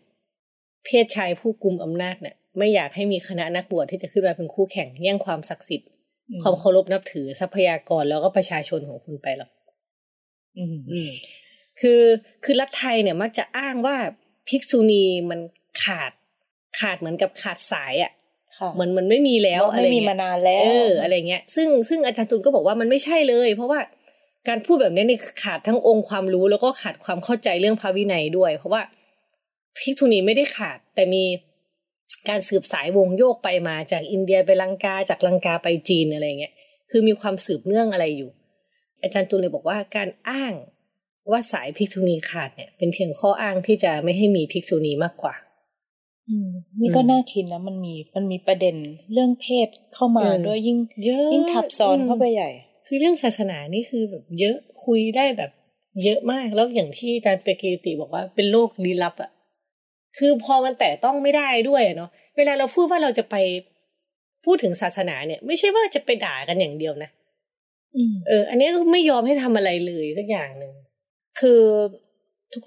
[0.84, 5.88] เพศชายผู้กุมอำนาจเนี่ยไม่อยากให้มีคณะนักบวชที่จะขึ้นมาเป็นคู่แข่งแย่งความศักดิ์สิทธิ์
[6.30, 9.50] อืมความเคารพนับถือทรัพยากรแล้วก็ประชาชนของคุณไปหรอก
[10.58, 11.10] อืมอืม
[11.80, 12.02] คือ
[12.44, 13.96] คือรัฐไทยเนี่ยมักจะอ้างว่า
[14.48, 15.40] ภิกษุณีมัน
[15.82, 16.12] ขาด
[16.78, 18.12] ขาดเหมือนกับขาดสายอะ
[18.58, 23.80] ค่ะเหมือนมันไม่มีแล้วว่าอะไรไม่มีเงี้ยมานานแล้ว เออ อะไรเงี้ย ซึ่งซึ่งอาจารย์ตุลก็บอกว่ามันไม่ใช่เลย เพราะว่า
[24.48, 28.80] การพูดแบบนี้นี่ขาดทั้งองค์ความรู้แล้วก็ขาดความเข้าใจเรื่องพระวินัยด้วย เพราะว่า
[29.78, 31.24] ภิกษุณีไม่ได้ขาด แต่มี
[32.28, 36.54] การสืบสายวงโยกไปมาจากอินเดียไปลังกาจากลังกาไปจีนอะไรเงี้ย
[36.90, 38.31] คือมีความสืบเนื่องอะไรอยู่
[39.02, 40.52] อาจารย์ตุลเลยบอกว่าการอ้าง
[41.31, 45.35] ว่าสายภิกษุณีขาดเนี่ยเป็นเพียงข้ออ้างที่จะไม่ให้มีภิกษุณีมากกว่า
[46.28, 46.50] อืม
[46.81, 48.76] นี่ก็อืมน่าคิดนะมันมีมันมีประเด็น
[49.12, 52.50] เรื่องเพศเข้ามาเออด้วยยิ่งเยอะยิ่งทับซ้อนอืมเข้าไปใหญ่
[52.87, 55.50] คือเรื่องศาสนานี่คือแบบเยอะคุยได้แบบ
[56.04, 59.31] เยอะมากแล้วอย่างที่อาจารย์เปกีติบอกว่าเป็นโลกลี้ลับอะ
[60.16, 63.36] คือพอมันแต่ต้องไม่ได้ด้วยอะเนาะเวลาเราพูดว่าเราจะไป
[64.44, 67.10] พูดถึงศาสนาเนี่ย ไม่ใช่ว่าจะไปด่ากันอย่างเดียวนะ
[67.96, 70.72] อืมเออ อันนี้ก็ไม่ยอมให้ทำอะไรเลยสักอย่างหนึ่ง
[71.40, 71.62] คือ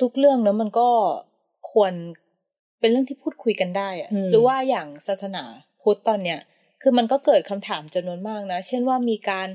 [0.01, 0.89] ทุกๆเรื่องเนอะมันก็
[1.71, 1.93] ควร
[2.79, 5.43] เป็นเรื่องที่พูดคุยกันได้อะอืมหรือว่าอย่างศาสนา
[5.81, 6.39] พุทธตอนเนี้ย
[6.81, 9.47] คือมันก็เกิดคำถามจำนวนมากนะ เช่นว่ามีการ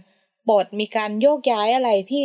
[0.50, 2.24] บทมีการโยกย้ายอะไรที่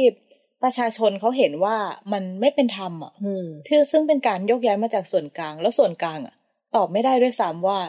[0.63, 1.77] ประชาชนเขาเห็นว่า
[2.13, 6.35] มันไม่เป็นธรรมอะอืมที่ซึ่งเป็นการโยกย้ายมาจากส่วนกลาง แล้วส่วนกลางอะ
[6.75, 7.79] ตอบไม่ได้ด้วยซ้ำว่า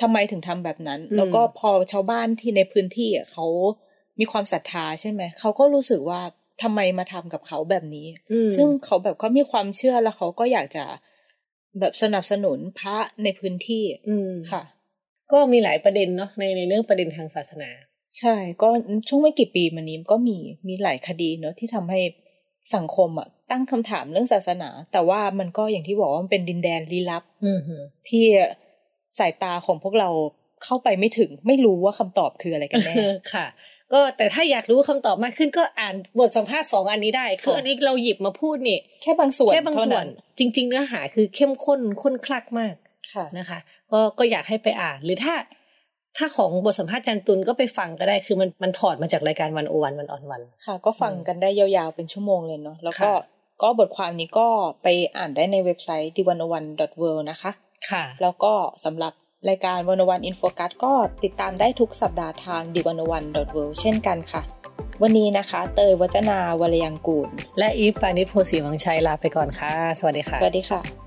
[0.00, 3.46] ทำไมถึงทำแบบนั้นอืมแล้วก็พอชาวบ้านที่ในพื้นที่อะเขา
[4.18, 6.20] มีความศรัทธาใช่ไหมเขาก็รู้สึกว่า
[6.62, 10.84] ทำไมมาทำกับเขาแบบนี้อืมซึ่งเขาแบบเขามีความเชื่อแล้วเขาก็อยากจะ
[11.80, 14.62] แบบสนับสนุนพระในพื้นที่ อืมค่ะ
[15.32, 17.70] ก็มีหลายประเด็นเนาะในในเรื่องประเด็นทางศาสนา
[18.18, 18.68] ใช่ ก็
[19.08, 20.36] ช่วงไม่กี่ปีมานี้ก็มี
[20.68, 22.00] มีหลายคดีเนอะที่ทำให้
[22.74, 27.60] สังคมอะตั้งคำถามเรื่องศาสนา แต่ว่ามันก็อย่างที่บอกว่ามันเป็นดินแดนลี้ลับอืม
[28.08, 28.24] ที่
[29.18, 30.10] สายตาของพวกเรา
[30.64, 32.94] เข้าไปไม่ถึง ไม่รู้ว่าคำตอบคืออะไรกันแน่
[33.34, 33.46] ค่ะ
[33.92, 40.06] ก็แต่ถ้าอยากรู้คำตอบมากขึ้นก็อ่านบทสัมภาษณ์สองอันนี้ได้คือค่ะอันนี้เราหยิบมาพูดนี่แค่บางส่วนแค่บางเท่ส่วน
[40.38, 42.74] จริง ๆ เนื้อหาคือเข้มข้นข้นคลักมาก
[43.12, 43.58] ค่ะนะคะ
[43.92, 45.34] ก็ก็อยากให้ไปอ่านหรือถ้า
[46.16, 54.48] ถ้าของบทสัมภาษณ์จันตุลก็ไปฟังก็ได้คือมันมันถอดมาจากรายการวันโอวันวันออนวันค่ะ ก็ฟังกันได้ยาวๆเป็นชั่วโมงเลยเนาะแล้วก็ค่ะก็บทความนี้ก็
[54.82, 56.62] ไปอ่านได้ในเว็บไซต์ d 1 0 1 w o r
[57.16, 57.50] l d นะคะ
[57.90, 58.52] ค่ะ แล้วก็
[58.84, 59.12] สำหรับ
[59.48, 60.92] รายการวันวันอินโฟกัสก็
[61.24, 64.42] ติดตามได้ทุกสัปดาห์ทาง d 1 0 1 w o r l d เช่นกันค่ะ
[65.02, 67.28] วันนี้นะคะ เตยวัจนาวรยังกูล
[67.58, 71.03] และอีฟปานิชโพสีวังชัยลาไปก่อนค่ะ สวัสดีค่ะ สวัสดีค่ะ